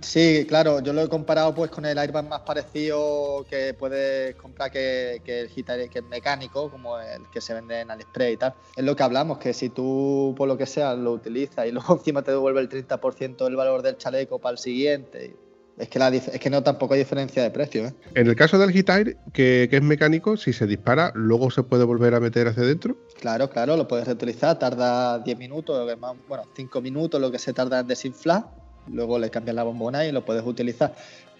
[0.00, 4.70] Sí, claro, yo lo he comparado pues con el airbag más parecido que puedes comprar
[4.70, 8.54] que, el Hitair, que es mecánico, como el que se vende en AliExpress y tal.
[8.76, 11.94] Es lo que hablamos, que si tú por lo que sea lo utilizas y luego
[11.98, 15.34] encima te devuelve el 30% del valor del chaleco para el siguiente,
[15.78, 17.86] es que, es que no tampoco hay diferencia de precio.
[17.86, 17.94] ¿eh?
[18.14, 21.84] En el caso del Hitair, que, que, es mecánico, si se dispara, luego se puede
[21.84, 22.96] volver a meter hacia adentro.
[23.20, 25.96] Claro, claro, lo puedes reutilizar, tarda 10 minutos,
[26.28, 28.44] bueno, 5 minutos lo que se tarda en desinflar
[28.88, 30.94] luego le cambias la bombona y lo puedes utilizar.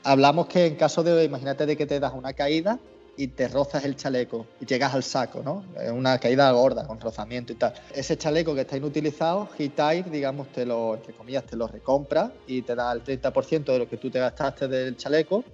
[0.04, 2.78] Hablamos que en caso de, imagínate de que te das una caída
[3.16, 5.64] y te rozas el chaleco y llegas al saco, ¿no?
[5.80, 7.72] Es una caída gorda, con rozamiento y tal.
[7.94, 12.62] Ese chaleco que está inutilizado, Hitair, digamos, te lo, entre comillas, te lo recompra y
[12.62, 15.44] te da el 30% de lo que tú te gastaste del chaleco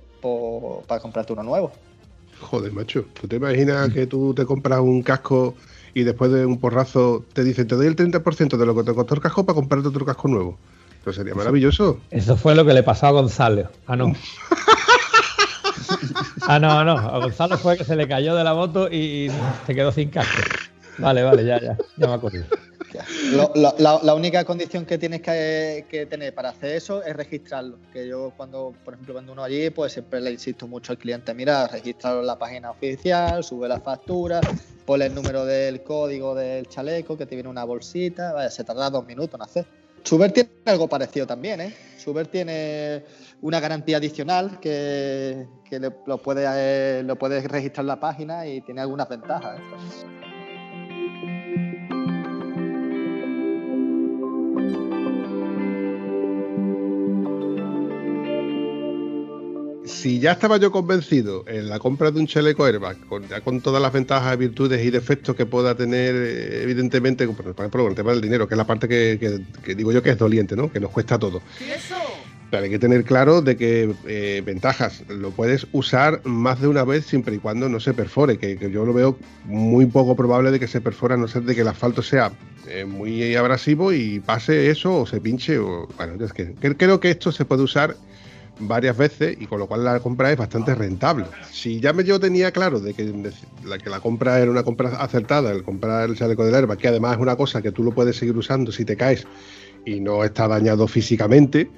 [0.87, 1.73] para comprarte uno nuevo.
[2.41, 5.55] Joder, macho, ¿tú te imaginas que tú te compras un casco
[5.95, 8.95] y después de un porrazo te dicen, te doy el 30% de lo que te
[8.95, 10.59] costó el casco para comprarte otro casco nuevo?
[11.05, 11.99] Pero sería maravilloso.
[12.11, 13.69] Eso fue lo que le pasó a Gonzalo.
[13.87, 14.13] Ah, no.
[16.55, 16.93] ah, no, no.
[16.93, 19.31] A Gonzalo fue que se le cayó de la moto y
[19.67, 20.43] se quedó sin casco.
[20.99, 21.77] Vale, vale, ya, ya.
[21.97, 22.45] Ya me acuerdo.
[23.55, 27.79] la, única condición que tienes que, tener para hacer eso es registrarlo.
[27.93, 31.33] Que yo cuando, por ejemplo, vendo uno allí, pues siempre le insisto mucho al cliente,
[31.35, 34.43] mira, registrarlo en la página oficial, sube la factura,
[34.85, 38.91] ponle el número del código del chaleco, que te viene una bolsita, vaya, se tarda
[38.91, 39.82] dos minutos en hacer.
[40.05, 41.75] Schubert tiene algo parecido también, ¿eh?
[41.99, 43.05] Schubert tiene
[43.41, 45.47] una garantía adicional que,
[46.07, 49.59] lo, puede, eh, lo puedes registrar en la página y tiene algunas ventajas.
[49.59, 50.32] ¿eh?
[60.03, 63.61] Si ya estaba yo convencido en la compra de un chaleco airbag, con, ya con
[63.61, 67.95] todas las ventajas, virtudes y defectos que pueda tener, eh, evidentemente, por ejemplo, con el
[67.95, 69.45] tema del dinero, que es la parte que,
[69.77, 70.73] digo yo que es doliente, ¿no?
[70.73, 71.41] Que nos cuesta todo.
[72.51, 76.83] Pero hay que tener claro de que eh, ventajas lo puedes usar más de una
[76.83, 80.59] vez siempre y cuando no se perfore, que, yo lo veo muy poco probable de
[80.59, 82.33] que se perfore a no ser de que el asfalto sea
[82.67, 85.59] eh, muy abrasivo y pase eso o se pinche.
[85.59, 87.97] O, bueno, es que creo que esto se puede usar
[88.67, 91.27] varias veces y con lo cual la compra es bastante rentable.
[91.51, 93.13] Si ya me yo tenía claro de que
[93.65, 96.89] la, que la compra era una compra acertada, el comprar el chaleco de herba, que
[96.89, 99.27] además es una cosa que tú lo puedes seguir usando si te caes
[99.85, 101.71] y no está dañado físicamente.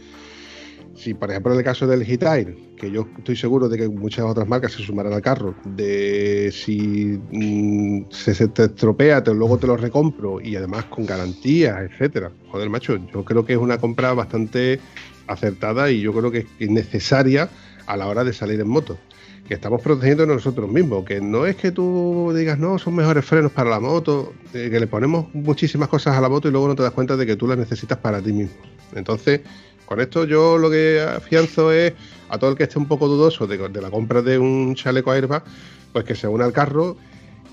[0.97, 4.25] Si, por ejemplo, en el caso del Hitair, que yo estoy seguro de que muchas
[4.25, 9.67] otras marcas se sumarán al carro, de si mm, se, te estropea, te, luego te
[9.67, 12.31] lo recompro y además con garantías, etcétera.
[12.49, 14.79] Joder, macho, yo creo que es una compra bastante
[15.27, 17.49] acertada y yo creo que es necesaria
[17.87, 18.99] a la hora de salir en moto.
[19.47, 23.53] Que estamos protegiendo nosotros mismos, que no es que tú digas, no, son mejores frenos
[23.53, 26.83] para la moto, que le ponemos muchísimas cosas a la moto y luego no te
[26.83, 28.57] das cuenta de que tú las necesitas para ti mismo.
[28.95, 29.43] Entonces,
[29.85, 31.93] con esto yo lo que afianzo es
[32.31, 35.11] a todo el que esté un poco dudoso de, de la compra de un chaleco
[35.11, 35.45] airbag,
[35.93, 36.97] pues que se una al carro,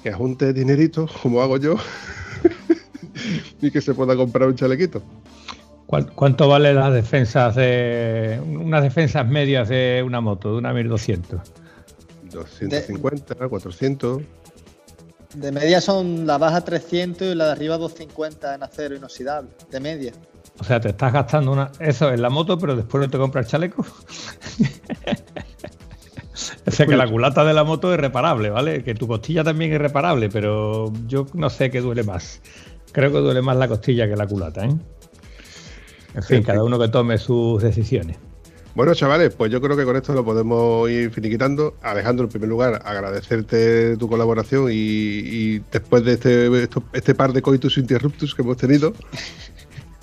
[0.02, 1.76] que ajunte dinerito, como hago yo,
[3.62, 5.04] y que se pueda comprar un chalequito.
[6.16, 11.42] ¿Cuánto vale las defensas de unas defensas medias de una moto, de una 1200?
[12.32, 14.22] 250, 400.
[15.36, 19.80] De media son la baja 300 y la de arriba 250 en acero inoxidable, de
[19.82, 20.14] media.
[20.60, 23.48] O sea, te estás gastando una eso en la moto, pero después no te compras
[23.48, 23.82] chaleco.
[26.66, 28.82] o sea que la culata de la moto es reparable, ¿vale?
[28.84, 32.42] Que tu costilla también es reparable, pero yo no sé qué duele más.
[32.94, 34.74] Creo que duele más la costilla que la culata, ¿eh?
[36.14, 38.18] En fin, cada uno que tome sus decisiones.
[38.74, 41.76] Bueno, chavales, pues yo creo que con esto lo podemos ir finiquitando.
[41.82, 47.78] Alejandro, en primer lugar, agradecerte tu colaboración y, después de este, este par de coitus
[47.78, 48.94] interruptus que hemos tenido.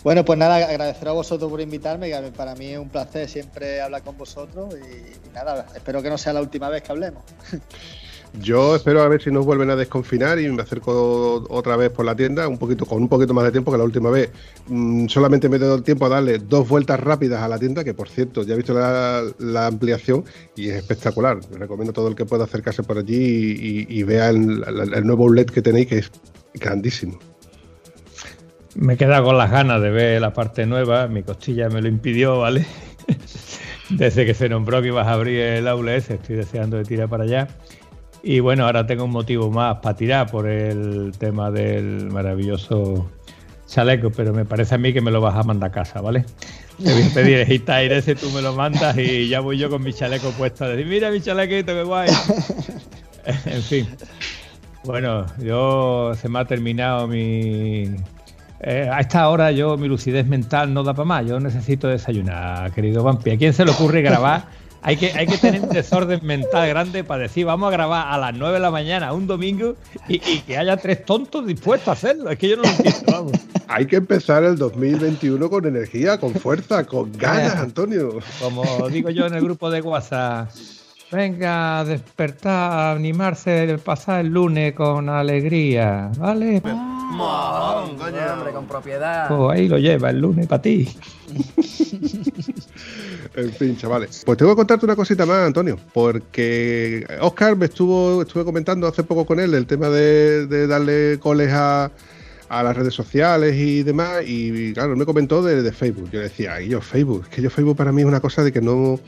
[0.05, 3.81] Bueno, pues nada, agradecer a vosotros por invitarme, que para mí es un placer siempre
[3.81, 7.25] hablar con vosotros y nada, espero que no sea la última vez que hablemos.
[8.35, 12.05] Yo espero a ver si nos vuelven a desconfinar y me acerco otra vez por
[12.05, 14.31] la tienda, un poquito con un poquito más de tiempo que la última vez.
[14.69, 17.83] Mm, solamente me he dado el tiempo a darle dos vueltas rápidas a la tienda,
[17.85, 20.25] que por cierto, ya he visto la, ampliación
[20.57, 21.41] y es espectacular.
[21.53, 24.63] recomiendo a todo el que pueda acercarse por allí y, vea el,
[25.05, 26.11] nuevo LED que tenéis, que es
[26.55, 27.19] grandísimo.
[28.75, 32.39] Me queda con las ganas de ver la parte nueva, mi costilla me lo impidió,
[32.39, 32.67] ¿vale?
[33.91, 37.25] Desde que se nombró que ibas a abrir el aula estoy deseando de tirar para
[37.25, 37.49] allá.
[38.23, 43.11] Y bueno, ahora tengo un motivo más para tirar por el tema del maravilloso
[43.67, 46.25] chaleco, pero me parece a mí que me lo vas a mandar a casa, ¿vale?
[46.83, 49.83] Te voy a pedir el ese, tú me lo mandas y ya voy yo con
[49.83, 52.09] mi chaleco puesto a decir, mira mi chalequito, qué guay.
[53.47, 53.89] en fin.
[54.85, 57.91] Bueno, yo se me ha terminado mi...
[58.61, 61.27] Eh, a esta hora yo mi lucidez mental no da para más.
[61.27, 63.31] Yo necesito desayunar, querido Vampi.
[63.31, 64.47] ¿A quién se le ocurre grabar
[64.83, 68.19] hay que, hay que tener un desorden mental grande para decir, vamos a grabar a
[68.19, 69.75] las 9 de la mañana un domingo
[70.09, 72.31] y, que haya tres tontos dispuestos a hacerlo.
[72.31, 73.33] Es que yo no lo entiendo, vamos.
[73.67, 78.19] Hay que empezar el 2021 con energía, con fuerza, con ganas, Antonio.
[78.41, 80.51] Como digo yo en el grupo de WhatsApp.
[81.11, 86.63] Venga, despertar, animarse pasar el lunes con alegría, ¿vale?
[88.33, 89.27] hombre, con propiedad.
[89.29, 90.89] Pues ahí lo lleva el lunes para ti.
[93.39, 94.25] En fin, chavales.
[94.27, 99.05] Pues tengo que contarte una cosita más, Antonio, porque Oscar me estuvo, estuve comentando hace
[99.05, 101.93] poco con él el tema de, darle coles a,
[102.51, 106.11] las redes sociales y demás, y claro, me comentó de, Facebook.
[106.11, 108.51] Yo decía, y yo Facebook, es que yo Facebook para mí es una cosa de
[108.51, 108.99] que no,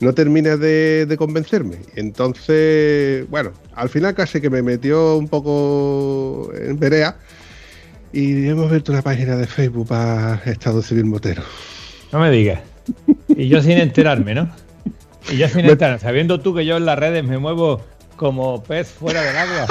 [0.00, 1.76] no termina de, convencerme.
[1.94, 7.18] Entonces, bueno, al final casi que me metió un poco en verea
[8.14, 11.42] y hemos visto una página de Facebook para Estado Civil Motero.
[12.12, 12.67] No me digas.
[13.28, 14.48] Y yo sin enterarme, ¿no?
[15.30, 17.82] Y yo sin enterarme, sabiendo tú que yo en las redes me muevo
[18.16, 19.66] como pez fuera del agua.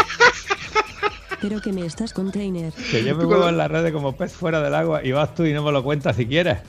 [1.42, 2.74] Pero que me estás container.
[2.92, 5.46] Que yo me muevo en las redes como pez fuera del agua y vas tú
[5.46, 6.64] y no me lo cuentas siquiera.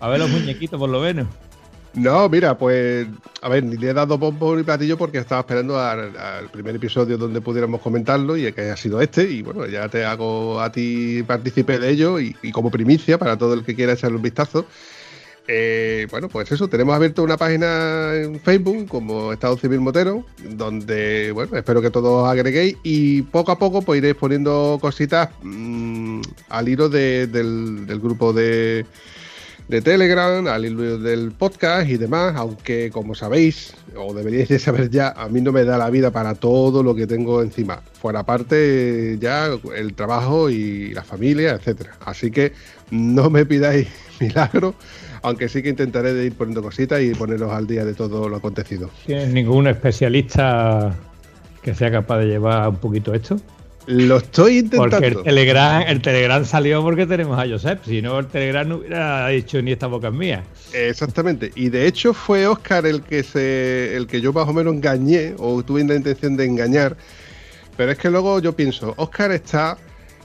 [0.00, 1.26] A ver los muñequitos por lo menos.
[1.94, 3.08] No, mira, pues,
[3.42, 6.12] a ver, ni le he dado bombo ni platillo porque estaba esperando al,
[6.52, 9.28] primer episodio donde pudiéramos comentarlo y que haya sido este.
[9.28, 13.36] Y bueno, ya te hago a ti partícipe de ello y, y como primicia para
[13.36, 14.66] todo el que quiera echarle un vistazo.
[15.50, 21.32] Eh, bueno, pues eso, tenemos abierto una página en Facebook como Estado Civil Motero, donde,
[21.32, 26.20] bueno, espero que todos agreguéis y poco a poco pues iréis poniendo cositas mm,
[26.50, 28.84] al hilo del, grupo de,
[29.68, 34.90] de Telegram, al hilo del podcast y demás, aunque como sabéis, o deberíais de saber
[34.90, 37.80] ya, a mí no me da la vida para todo lo que tengo encima.
[37.94, 41.96] Fuera parte ya el trabajo y la familia, etcétera.
[42.04, 42.52] Así que
[42.90, 43.88] no me pidáis
[44.20, 44.74] milagro
[45.22, 48.36] aunque sí que intentaré de ir poniendo cositas y ponerlos al día de todo lo
[48.36, 48.90] acontecido.
[49.06, 50.94] ¿Tienes ningún especialista
[51.62, 53.38] que sea capaz de llevar un poquito esto?
[53.86, 54.90] Lo estoy intentando.
[54.90, 58.76] Porque el Telegram, el Telegram salió porque tenemos a Josep, si no el Telegram no
[58.76, 60.44] hubiera dicho ni esta boca es mía.
[60.74, 61.52] Exactamente.
[61.54, 65.34] Y de hecho fue Oscar el que se, el que yo más o menos engañé,
[65.38, 66.98] o tuve la intención de engañar.
[67.78, 69.78] Pero es que luego yo pienso, Oscar está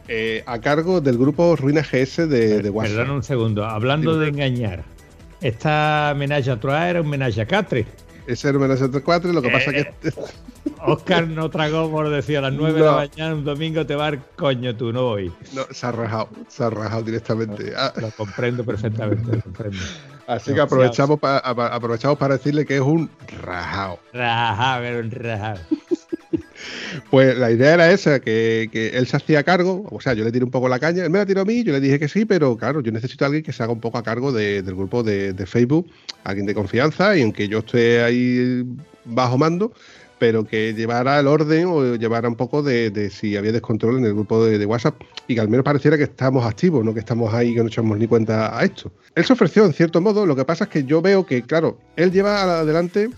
[0.08, 2.98] eh, a cargo del grupo Ruina GS de, de WhatsApp.
[2.98, 4.84] Perdón un segundo, hablando de engañar,
[5.42, 7.86] esta menage a era un menage a quatre.
[8.28, 9.94] Ese era un menage a quatre, lo que pasa que.
[10.66, 13.96] Eh, Oscar no tragó por decir a las 9 de la mañana un domingo te
[13.96, 15.32] va a coño tú, no voy.
[15.54, 17.72] No, se ha rajado, se ha rajado directamente.
[17.72, 18.12] Lo, ah.
[18.16, 19.78] comprendo perfectamente, comprendo.
[20.28, 23.10] Así que aprovechamos, aprovechamos para decirle que es un
[23.42, 24.00] rajado.
[24.14, 25.60] Rajado, un rajado.
[27.10, 30.46] Pues la idea era esa, que, él se hacía cargo, o sea, yo le tiré
[30.46, 32.26] un poco la caña, él me la tiró a mí, yo le dije que sí,
[32.26, 35.04] pero claro, yo necesito a alguien que se haga un poco a cargo del grupo
[35.04, 35.90] de, Facebook,
[36.24, 38.64] alguien de confianza y en que yo esté ahí
[39.06, 39.74] bajo mando,
[40.20, 44.14] pero que llevara el orden o llevara un poco de, si había descontrol en el
[44.14, 47.34] grupo de, de, WhatsApp y que al menos pareciera que estamos activos, no que estamos
[47.34, 48.92] ahí que no echamos ni cuenta a esto.
[49.16, 51.78] Él se ofreció en cierto modo, lo que pasa es que yo veo que, claro,
[51.98, 53.10] él lleva adelante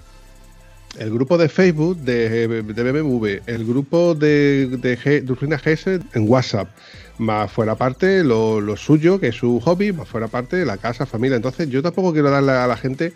[0.97, 6.69] el grupo de Facebook de, de BMW, el grupo de, de, G, GS en WhatsApp,
[7.17, 11.37] más fuera parte lo, suyo, que es su hobby, más fuera parte la casa, familia.
[11.37, 13.13] Entonces, yo tampoco quiero darle a la gente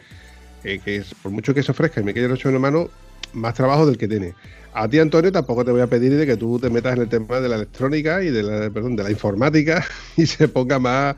[0.64, 2.90] eh, que, por mucho que se ofrezca y me quede hecho en mano,
[3.34, 4.34] más trabajo del que tiene.
[4.74, 7.10] A ti, Antonio, tampoco te voy a pedir de que tú te metas en el
[7.10, 9.86] tema de la electrónica y de la, de la informática
[10.18, 11.16] y se ponga más,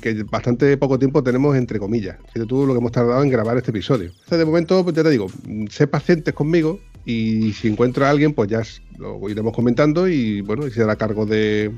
[0.00, 2.16] que bastante poco tiempo tenemos entre comillas.
[2.32, 4.10] Fíjate tú lo que hemos tardado en grabar este episodio.
[4.10, 5.26] Entonces, de momento, pues ya te digo,
[5.70, 8.62] sé pacientes conmigo y si encuentro a alguien, pues ya
[8.98, 11.70] lo iremos comentando y bueno, y se hará cargo de,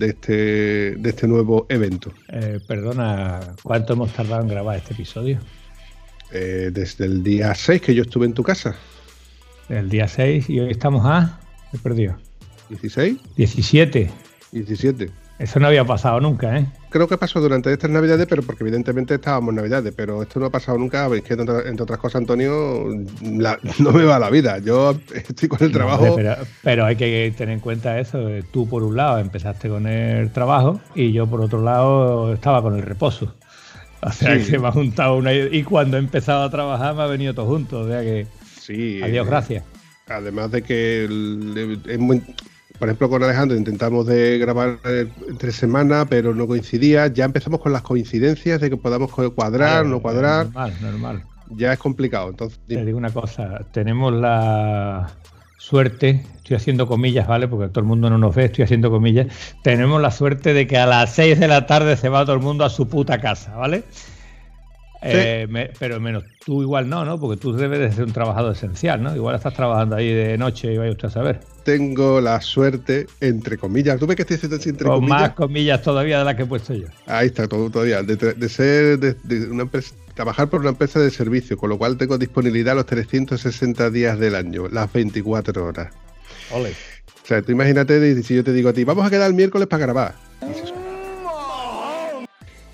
[0.00, 2.12] este, de este nuevo evento.
[2.28, 5.40] Eh, perdona, ¿cuánto hemos tardado en grabar este episodio?
[6.32, 8.76] Eh, desde el día 6 que yo estuve en tu casa.
[9.68, 11.40] El día 6 y hoy estamos a...
[11.72, 12.16] He perdido.
[12.70, 13.18] ¿16?
[13.36, 14.10] 17.
[14.52, 15.10] 17.
[15.38, 16.66] Eso no había pasado nunca, ¿eh?
[16.96, 20.46] Creo que pasó durante estas navidades, pero porque evidentemente estábamos en navidades, pero esto no
[20.46, 22.86] ha pasado nunca, veis que entre, otras cosas, Antonio,
[23.20, 24.60] no me va la vida.
[24.60, 26.16] Yo estoy con el trabajo.
[26.62, 28.26] pero, hay que tener en cuenta eso.
[28.50, 32.74] Tú por un lado empezaste con el trabajo y yo por otro lado estaba con
[32.74, 33.34] el reposo.
[34.00, 37.06] O sea que me ha juntado una y cuando he empezado a trabajar me ha
[37.08, 37.80] venido todo junto.
[37.80, 38.26] O sea que
[38.58, 39.64] sí, adiós, gracias.
[40.08, 42.22] Además de que es muy,
[42.78, 47.06] por ejemplo, con Alejandro intentamos de grabar eh, entre semanas, pero no coincidía.
[47.08, 50.46] Ya empezamos con las coincidencias de que podamos cuadrar, Claro, no cuadrar.
[50.46, 51.22] Normal, normal.
[51.50, 52.30] Ya es complicado.
[52.30, 55.10] Entonces, Te digo una cosa, tenemos la
[55.58, 57.48] suerte, estoy haciendo comillas, ¿vale?
[57.48, 59.26] Porque todo el mundo no nos ve, estoy haciendo comillas.
[59.62, 62.42] Tenemos la suerte de que a las 6 de la tarde se va todo el
[62.42, 63.84] mundo a su puta casa, ¿vale?
[65.02, 67.20] Eh, me- pero menos tú igual no, ¿no?
[67.20, 69.14] Porque tú debes de ser un trabajador esencial, ¿no?
[69.14, 71.40] Igual estás trabajando ahí de noche y vaya usted a saber.
[71.64, 73.98] tengo la suerte, entre comillas.
[73.98, 75.20] ¿Tú ves que estoy haciendo entre Con comillas?
[75.20, 76.86] más comillas todavía de las que he puesto yo.
[77.06, 78.02] Ahí está, todo, todavía.
[78.02, 81.76] De, de ser de, de una empresa, trabajar por una empresa de servicio, con lo
[81.78, 85.92] cual tengo disponibilidad los 360 días del año, las 24 horas.
[86.52, 86.70] Ole.
[86.70, 89.66] O sea, tú imagínate si yo te digo a ti, vamos a quedar el miércoles
[89.66, 90.14] para grabar.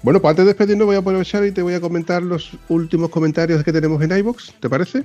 [0.03, 3.11] Bueno, pues antes de despedirnos voy a aprovechar y te voy a comentar los últimos
[3.11, 5.05] comentarios que tenemos en iBox, ¿te parece?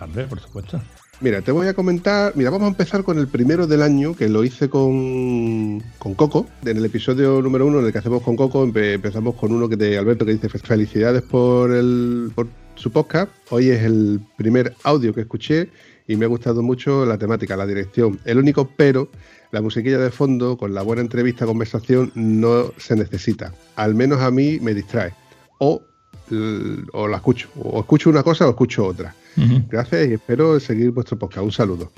[0.00, 0.80] Hombre, por supuesto.
[1.20, 2.32] Mira, te voy a comentar.
[2.36, 6.46] Mira, vamos a empezar con el primero del año, que lo hice con, con Coco.
[6.64, 9.68] En el episodio número uno, en el que hacemos con Coco, empe- empezamos con uno
[9.68, 12.46] que de Alberto que dice: Felicidades por, el, por
[12.76, 13.32] su podcast.
[13.50, 15.70] Hoy es el primer audio que escuché
[16.06, 18.20] y me ha gustado mucho la temática, la dirección.
[18.24, 19.10] El único pero,
[19.50, 23.52] la musiquilla de fondo, con la buena entrevista, conversación, no se necesita.
[23.76, 25.14] Al menos a mí me distrae.
[25.58, 25.82] O,
[26.92, 27.48] o la escucho.
[27.56, 29.14] O escucho una cosa o escucho otra.
[29.68, 31.44] Gracias y espero seguir vuestro podcast.
[31.44, 31.92] Un saludo.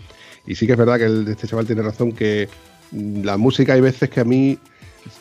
[0.47, 2.49] Y sí que es verdad que el, este chaval tiene razón que
[2.93, 4.59] mm, la música hay veces que a mí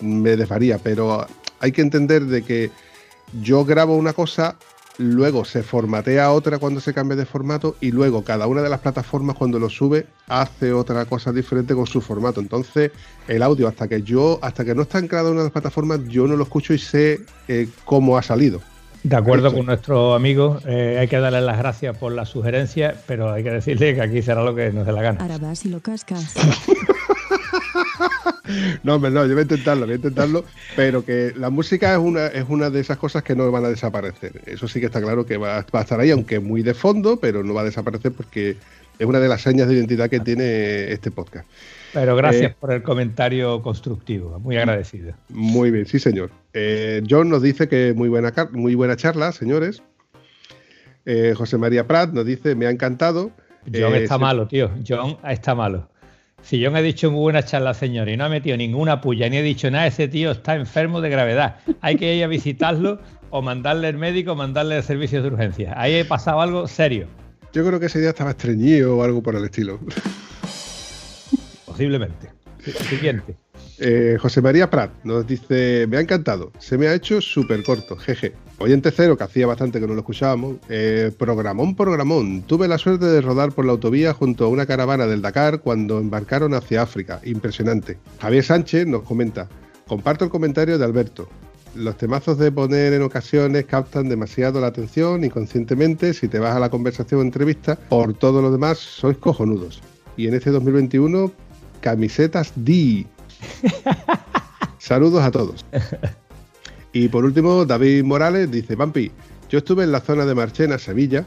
[0.01, 1.25] me desvaría, pero
[1.59, 2.71] hay que entender de que
[3.41, 4.57] yo grabo una cosa,
[4.99, 8.81] luego se formatea otra cuando se cambia de formato y luego cada una de las
[8.81, 12.41] plataformas cuando lo sube hace otra cosa diferente con su formato.
[12.41, 12.91] Entonces
[13.27, 16.01] el audio hasta que yo, hasta que no está en cada una de las plataformas,
[16.07, 18.61] yo no lo escucho y sé eh, cómo ha salido.
[19.01, 19.57] De acuerdo Listo.
[19.57, 23.51] con nuestro amigo, eh, hay que darle las gracias por la sugerencia, pero hay que
[23.51, 25.21] decirle que aquí será lo que nos dé la gana.
[25.21, 26.33] Ahora vas y lo cascas.
[28.83, 30.45] No, hombre, no, yo voy a intentarlo, voy a intentarlo,
[30.75, 33.69] pero que la música es una, es una de esas cosas que no van a
[33.69, 34.41] desaparecer.
[34.45, 37.19] Eso sí que está claro que va, va a estar ahí, aunque muy de fondo,
[37.19, 38.57] pero no va a desaparecer porque
[38.97, 41.47] es una de las señas de identidad que tiene este podcast.
[41.93, 45.13] Pero gracias Eh, por el comentario constructivo, muy agradecido.
[45.29, 46.29] Muy bien, sí, señor.
[46.53, 49.81] Eh, John nos dice que muy buena, muy buena charla, señores.
[51.05, 53.31] Eh, José María Prat nos dice, me ha encantado.
[53.73, 54.69] John está se- malo, tío.
[54.87, 55.89] John está malo.
[56.41, 59.37] Si John ha dicho muy buena charla, señor, y no ha metido ninguna puya ni
[59.37, 61.57] ha dicho nada, ese tío está enfermo de gravedad.
[61.81, 65.73] Hay que ir a visitarlo o mandarle al médico o mandarle a servicios de urgencia.
[65.79, 67.07] Ahí ha pasado algo serio,
[67.53, 69.79] Yo creo que ese día estaba estreñido o algo por el estilo.
[71.65, 72.29] posiblemente.
[72.89, 73.35] Siguiente.
[73.81, 77.95] Eh, José María Prat nos dice, me ha encantado, se me ha hecho súper corto,
[77.95, 78.33] jeje.
[78.57, 80.57] Oyente cero, que hacía bastante que no lo escuchábamos.
[80.67, 82.41] Eh, programón, programón.
[82.41, 85.97] Tuve la suerte de rodar por la autovía junto a una caravana del Dakar cuando
[85.97, 87.21] embarcaron hacia África.
[87.23, 87.97] Impresionante.
[88.19, 89.47] Javier Sánchez nos comenta,
[89.87, 91.29] comparto el comentario de Alberto.
[91.73, 96.59] Los temazos de poner en ocasiones captan demasiado la atención inconscientemente si te vas a
[96.59, 97.77] la conversación o entrevista.
[97.77, 99.81] Por todo lo demás, sois cojonudos.
[100.17, 101.31] Y en este 2021,
[101.79, 103.05] camisetas D.
[104.79, 105.65] Saludos a todos.
[106.93, 109.11] Y por último, David Morales dice, Vampi,
[109.49, 111.25] yo estuve en la zona de Marchena, Sevilla,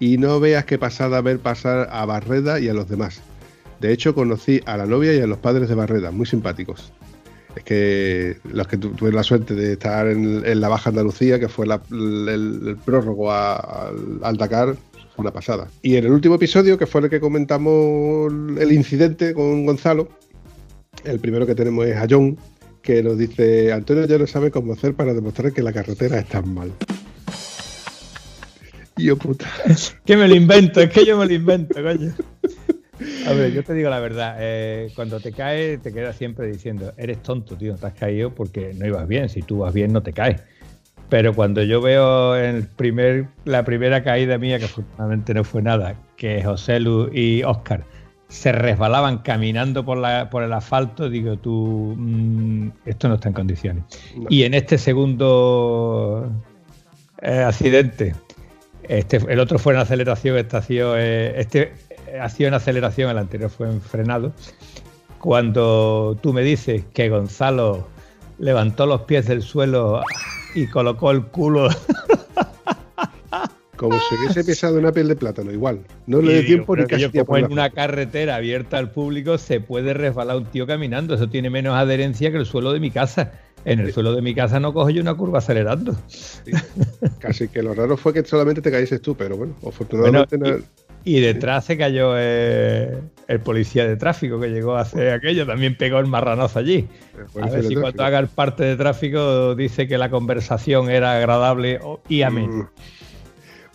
[0.00, 3.20] y no veas qué pasada ver pasar a Barreda y a los demás.
[3.80, 6.92] De hecho, conocí a la novia y a los padres de Barreda, muy simpáticos.
[7.56, 11.48] Es que los que tu- tuve la suerte de estar en, la Baja Andalucía, que
[11.48, 13.56] fue el, prólogo a-
[13.88, 14.74] al, al Dakar,
[15.14, 15.68] fue una pasada.
[15.82, 20.08] Y en el último episodio, que fue el que comentamos el incidente con Gonzalo,
[21.04, 22.36] el primero que tenemos es a John,
[22.82, 26.42] que nos dice, Antonio ya no sabe cómo hacer para demostrar que la carretera está
[26.42, 26.72] mal.
[28.96, 29.46] Y yo puta.
[30.04, 32.12] Que me lo invento, es que yo me lo invento, coño.
[33.26, 36.92] A ver, yo te digo la verdad, eh, cuando te caes te quedas siempre diciendo,
[36.96, 40.02] eres tonto, tío, te has caído porque no ibas bien, si tú vas bien no
[40.02, 40.40] te caes.
[41.08, 45.96] Pero cuando yo veo el primer, la primera caída mía, que afortunadamente no fue nada,
[46.16, 47.84] que José Lu y Oscar
[48.32, 53.34] se resbalaban caminando por, la, por el asfalto, digo tú, mm, esto no está en
[53.34, 53.84] condiciones.
[54.16, 54.24] No.
[54.30, 56.32] Y en este segundo
[57.20, 58.14] eh, accidente,
[58.84, 61.74] este, el otro fue en aceleración, este ha sido, eh, este
[62.18, 64.32] ha sido en aceleración, el anterior fue en frenado.
[65.18, 67.86] Cuando tú me dices que Gonzalo
[68.38, 70.00] levantó los pies del suelo
[70.54, 71.68] y colocó el culo
[73.76, 75.80] Como si hubiese pisado una piel de plátano, igual.
[76.06, 79.60] No le Y dio tiempo ni casi como en una carretera abierta al público se
[79.60, 81.14] puede resbalar un tío caminando.
[81.14, 83.32] Eso tiene menos adherencia que el suelo de mi casa.
[83.64, 85.96] En el suelo de mi casa no cojo yo una curva acelerando.
[87.20, 90.64] Casi que lo raro fue que solamente te caíses tú, pero bueno, afortunadamente Bueno, no-
[91.04, 95.76] Y detrás se cayó eh, el policía de tráfico que llegó a hacer aquello, también
[95.76, 96.86] pegó el marranazo allí.
[97.36, 97.80] El A ver si tráfico.
[97.82, 102.52] cuando haga el parte de tráfico dice que la conversación era agradable y amena.
[102.54, 102.68] Mm.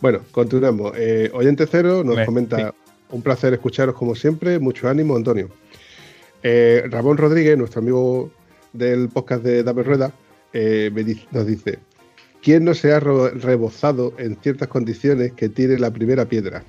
[0.01, 0.93] Bueno, continuamos.
[0.95, 2.75] Eh, oyente Cero nos Me- comenta, sí.
[3.11, 5.49] un placer escucharos como siempre, mucho ánimo, Antonio.
[6.43, 8.31] Eh, Ramón Rodríguez, nuestro amigo
[8.73, 10.11] del podcast de Dame Rueda,
[10.53, 11.79] eh, me dice- nos dice,
[12.43, 16.63] ¿quién no se ha rebozado en ciertas condiciones que tiene la primera piedra?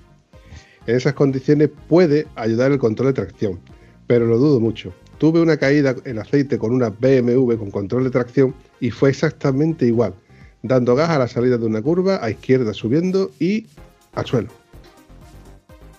[0.86, 3.60] En esas condiciones puede ayudar el control de tracción,
[4.06, 4.92] pero lo dudo mucho.
[5.18, 9.84] Tuve una caída en aceite con una BMW con control de tracción y fue exactamente
[9.84, 10.14] igual,
[10.62, 13.66] dando gas a la salida de una curva, a izquierda subiendo y
[14.14, 14.48] al suelo.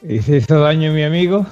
[0.01, 1.45] ¿Y se hizo daño mi amigo?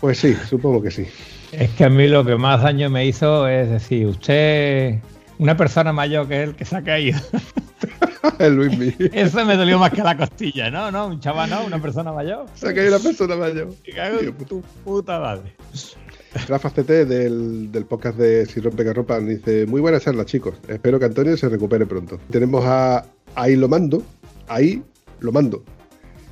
[0.00, 1.06] Pues sí, supongo que sí.
[1.52, 4.98] Es que a mí lo que más daño me hizo es decir, usted,
[5.38, 7.18] una persona mayor que él que se ha caído.
[8.38, 8.94] El Luismi.
[9.12, 10.90] Eso me dolió más que la costilla, ¿no?
[10.90, 12.46] No, un chaval no, una persona mayor.
[12.54, 13.74] Se ha caído una persona mayor.
[13.82, 15.54] Tío, puta madre.
[16.48, 20.54] Rafa CT del, del podcast de Si rompe que ropa dice, muy buena charla chicos,
[20.68, 22.18] espero que Antonio se recupere pronto.
[22.30, 23.04] Tenemos a
[23.34, 24.02] Ahí lo mando,
[24.48, 24.82] ahí
[25.20, 25.62] lo mando.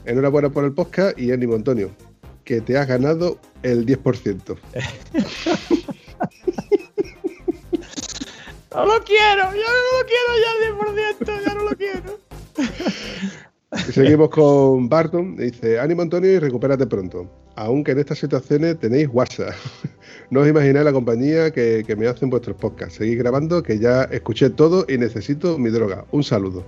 [0.04, 1.90] Enhorabuena por el podcast y ánimo Antonio,
[2.44, 4.56] que te has ganado el 10%.
[8.74, 12.20] No lo quiero, yo no lo quiero ya el 10%, ya no lo quiero.
[13.92, 17.30] Seguimos con Barton, dice, ánimo Antonio y recupérate pronto.
[17.56, 19.54] Aunque en estas situaciones tenéis WhatsApp.
[20.30, 22.96] No os imagináis la compañía que, que me hacen vuestros podcasts.
[22.96, 26.04] Seguid grabando, que ya escuché todo y necesito mi droga.
[26.10, 26.64] Un saludo.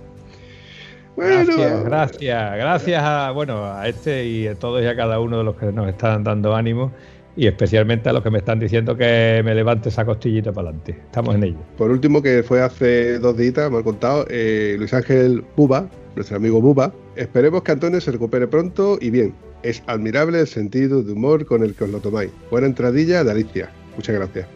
[1.15, 5.43] Gracias, gracias, gracias a, bueno, a este y a todos y a cada uno de
[5.43, 6.91] los que nos están dando ánimo
[7.35, 10.97] y especialmente a los que me están diciendo que me levante esa costillita para adelante.
[11.05, 11.57] Estamos en ello.
[11.77, 16.37] Por último, que fue hace dos días, me han contado, eh, Luis Ángel Buba, nuestro
[16.37, 16.93] amigo Buba.
[17.15, 19.33] Esperemos que Antonio se recupere pronto y bien.
[19.63, 22.31] Es admirable el sentido de humor con el que os lo tomáis.
[22.49, 23.71] Buena entradilla de Alicia.
[23.95, 24.47] Muchas gracias.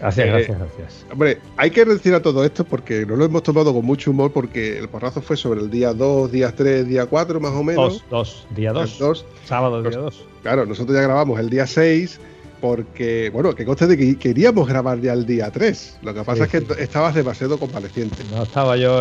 [0.00, 1.06] Gracias, Eh, gracias, gracias.
[1.10, 4.30] Hombre, hay que decir a todo esto porque nos lo hemos tomado con mucho humor
[4.32, 7.94] porque el porrazo fue sobre el día 2, día 3, día 4 más o menos.
[7.94, 8.92] Dos, dos, día dos.
[8.92, 9.26] El dos.
[9.44, 10.16] Sábado, día Dos.
[10.18, 10.24] dos.
[10.42, 12.20] Claro, nosotros ya grabamos el día 6
[12.60, 15.98] porque, bueno, que conste de que queríamos grabar ya el día 3.
[16.02, 16.80] Lo que pasa Sí, es que sí.
[16.82, 18.16] estabas demasiado convaleciente.
[18.34, 19.00] No estaba yo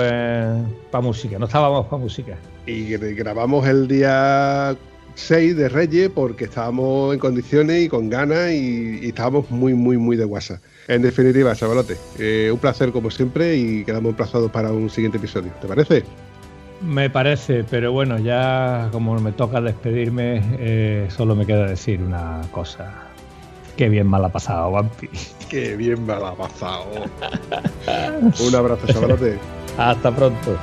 [0.92, 2.38] para música, no estábamos para música.
[2.66, 4.76] Y gra- grabamos el día
[5.16, 9.98] 6 de Reyes porque estábamos en condiciones y con ganas y, y estábamos muy, muy,
[9.98, 10.60] muy de WhatsApp.
[10.88, 15.52] En definitiva, chavalote, eh, un placer como siempre y quedamos emplazados para un siguiente episodio.
[15.62, 16.04] ¿Te parece?
[16.82, 22.42] Me parece, pero bueno, ya como me toca despedirme, eh, solo me queda decir una
[22.52, 22.94] cosa.
[23.78, 25.08] Qué bien mal ha pasado, Vampi.
[25.50, 26.86] Qué bien me la ha pasado.
[28.48, 29.38] un abrazo, chavalote.
[29.78, 30.58] Hasta pronto.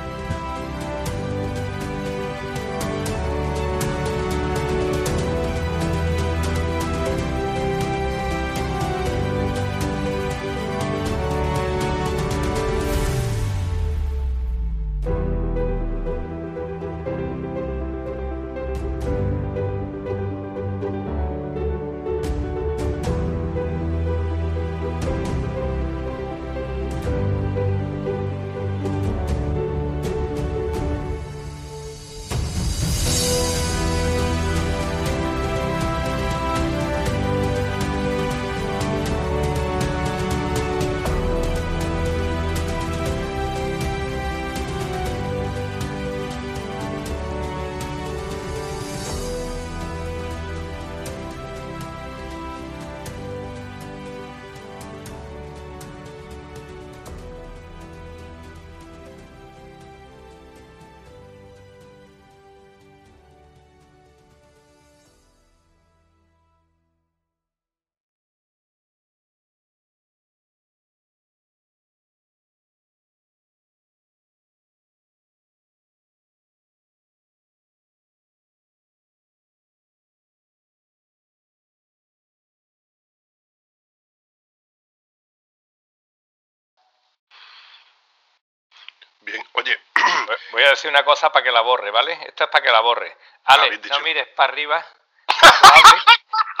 [90.85, 92.13] Decir una cosa para que la borre, ¿vale?
[92.27, 93.17] Esto es para que la borre.
[93.45, 93.95] Ale, Habéis dicho.
[93.95, 94.85] no mires para arriba
[95.27, 96.03] hables,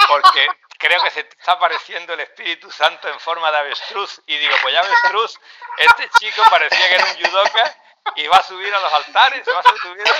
[0.07, 0.47] porque
[0.77, 4.21] creo que se te está apareciendo el Espíritu Santo en forma de avestruz.
[4.25, 5.39] Y digo, pues ya avestruz,
[5.77, 7.75] este chico parecía que era un judoka
[8.15, 10.13] y va a subir a los altares, va a subir a...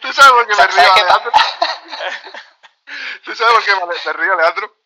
[0.00, 1.32] ¿tú sabes por qué me ¿Sabes río, Alejandro?
[3.24, 4.76] ¿Tú sabes por qué me me río, Alejandro?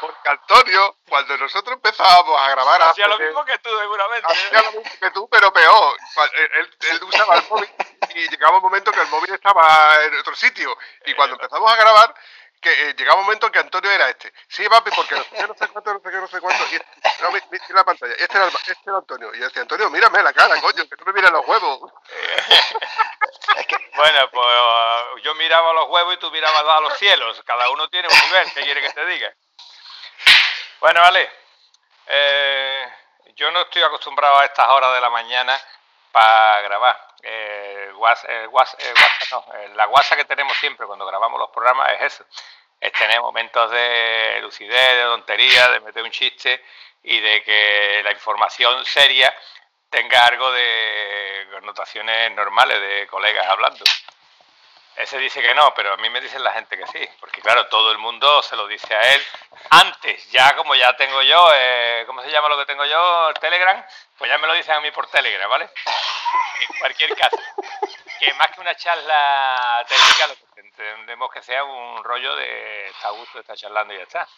[0.00, 4.26] Porque Antonio, cuando nosotros empezábamos a grabar Hacía lo mismo que tú, seguramente.
[4.28, 4.32] ¿eh?
[4.32, 5.96] Hacía lo mismo que tú, pero peor.
[6.34, 7.70] Él, él- él usaba el móvil
[8.14, 10.76] y llegaba un momento que el móvil estaba en otro sitio.
[11.06, 12.14] Y cuando empezamos a grabar,
[12.60, 14.32] que eh, llegaba un momento que Antonio era este.
[14.48, 16.64] Sí, papi, porque no sé qué, no sé cuánto, no sé qué, no sé cuánto.
[16.70, 18.14] Y este, no, mi- mi- mira la pantalla.
[18.18, 19.34] Este era, el- este era Antonio.
[19.34, 21.92] Y yo decía, Antonio, mírame la cara, coño, que no me miras los huevos.
[23.94, 27.40] Bueno, pues yo miraba los huevos y tú mirabas a los cielos.
[27.44, 29.32] Cada uno tiene un nivel, ¿qué quiere que te diga?
[30.82, 31.30] Bueno, vale.
[32.08, 32.92] Eh,
[33.36, 35.56] yo no estoy acostumbrado a estas horas de la mañana
[36.10, 37.08] para grabar.
[37.22, 38.28] Eh, el WhatsApp
[39.30, 42.24] no, eh, la guasa que tenemos siempre cuando grabamos los programas es eso.
[42.80, 46.64] Es tener momentos de lucidez, de tontería, de meter un chiste
[47.04, 49.32] y de que la información seria
[49.88, 53.84] tenga algo de connotaciones normales de colegas hablando.
[54.96, 57.66] Ese dice que no, pero a mí me dicen la gente que sí, porque claro,
[57.68, 59.22] todo el mundo se lo dice a él
[59.70, 63.28] antes, ya como ya tengo yo, eh, ¿cómo se llama lo que tengo yo?
[63.30, 63.82] El Telegram,
[64.18, 65.70] pues ya me lo dicen a mí por Telegram, ¿vale?
[66.60, 67.38] En cualquier caso,
[68.18, 73.08] que más que una charla técnica, lo que entendemos que sea un rollo de está
[73.08, 74.28] a gusto estar charlando y ya está.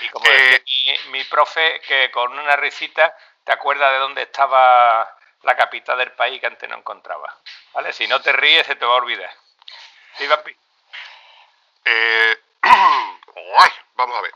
[0.00, 5.14] Y como decía mi, mi profe, que con una risita te acuerdas de dónde estaba
[5.42, 7.36] la capital del país que antes no encontraba.
[7.72, 7.92] ¿Vale?
[7.92, 9.30] Si no te ríes, se te va a olvidar.
[10.18, 10.56] Sí, papi.
[11.84, 12.38] Eh,
[13.96, 14.34] vamos a ver.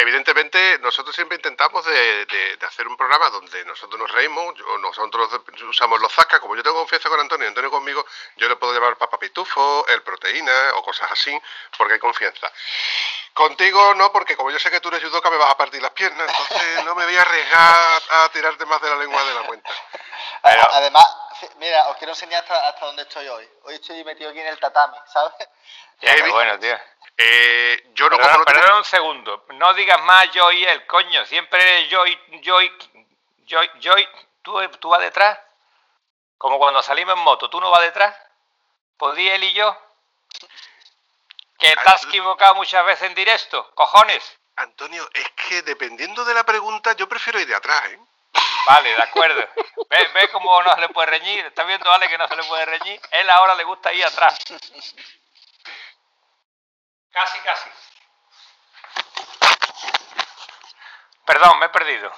[0.00, 5.28] Evidentemente, nosotros siempre intentamos de, hacer un programa donde nosotros nos reímos, nosotros
[5.68, 8.96] usamos los zascas, como yo tengo confianza con Antonio Antonio conmigo, yo le puedo llamar
[8.96, 11.38] Papa Pitufo, el Proteína o cosas así,
[11.76, 12.50] porque hay confianza.
[13.34, 15.92] Contigo no, porque como yo sé que tú eres judoka me vas a partir las
[15.92, 19.42] piernas, entonces no me voy a arriesgar a tirarte más de la lengua de la
[19.42, 19.70] cuenta.
[20.42, 21.06] Además,
[21.56, 23.48] mira, os quiero enseñar hasta, hasta dónde estoy hoy.
[23.64, 25.32] Hoy estoy metido aquí en el tatami, ¿sabes?
[26.02, 26.78] Ya, qué bueno, tío.
[27.18, 29.44] Eh, yo no, como tengo- perdona un segundo.
[29.50, 31.26] No digas más yo y él, coño.
[31.26, 32.72] Siempre yo y yo y
[33.44, 34.08] yo, y- yo y-
[34.40, 35.38] ¿Tú, tú vas detrás.
[36.38, 38.16] Como cuando salimos en moto, ¿tú no vas detrás?
[38.96, 39.76] ¿Podía él y yo?
[41.58, 44.38] Que te has equivocado muchas veces en directo, cojones.
[44.56, 48.00] Antonio, es que dependiendo de la pregunta, yo prefiero ir de atrás, ¿eh?
[48.66, 49.48] Vale, de acuerdo.
[49.88, 51.46] Ve, ve cómo no se le puede reñir.
[51.46, 53.00] ¿Estás viendo, Ale, que no se le puede reñir?
[53.10, 54.38] Él ahora le gusta ir atrás.
[57.12, 57.70] Casi, casi.
[61.26, 62.12] Perdón, me he perdido.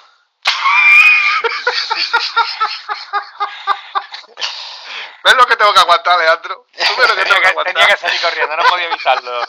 [5.23, 6.65] ¿Ves lo que tengo que aguantar, Leandro?
[6.87, 7.73] ¿Tú ves lo que Tenía tengo que que, aguantar?
[7.73, 9.45] tenía que salir corriendo, no podía evitarlo.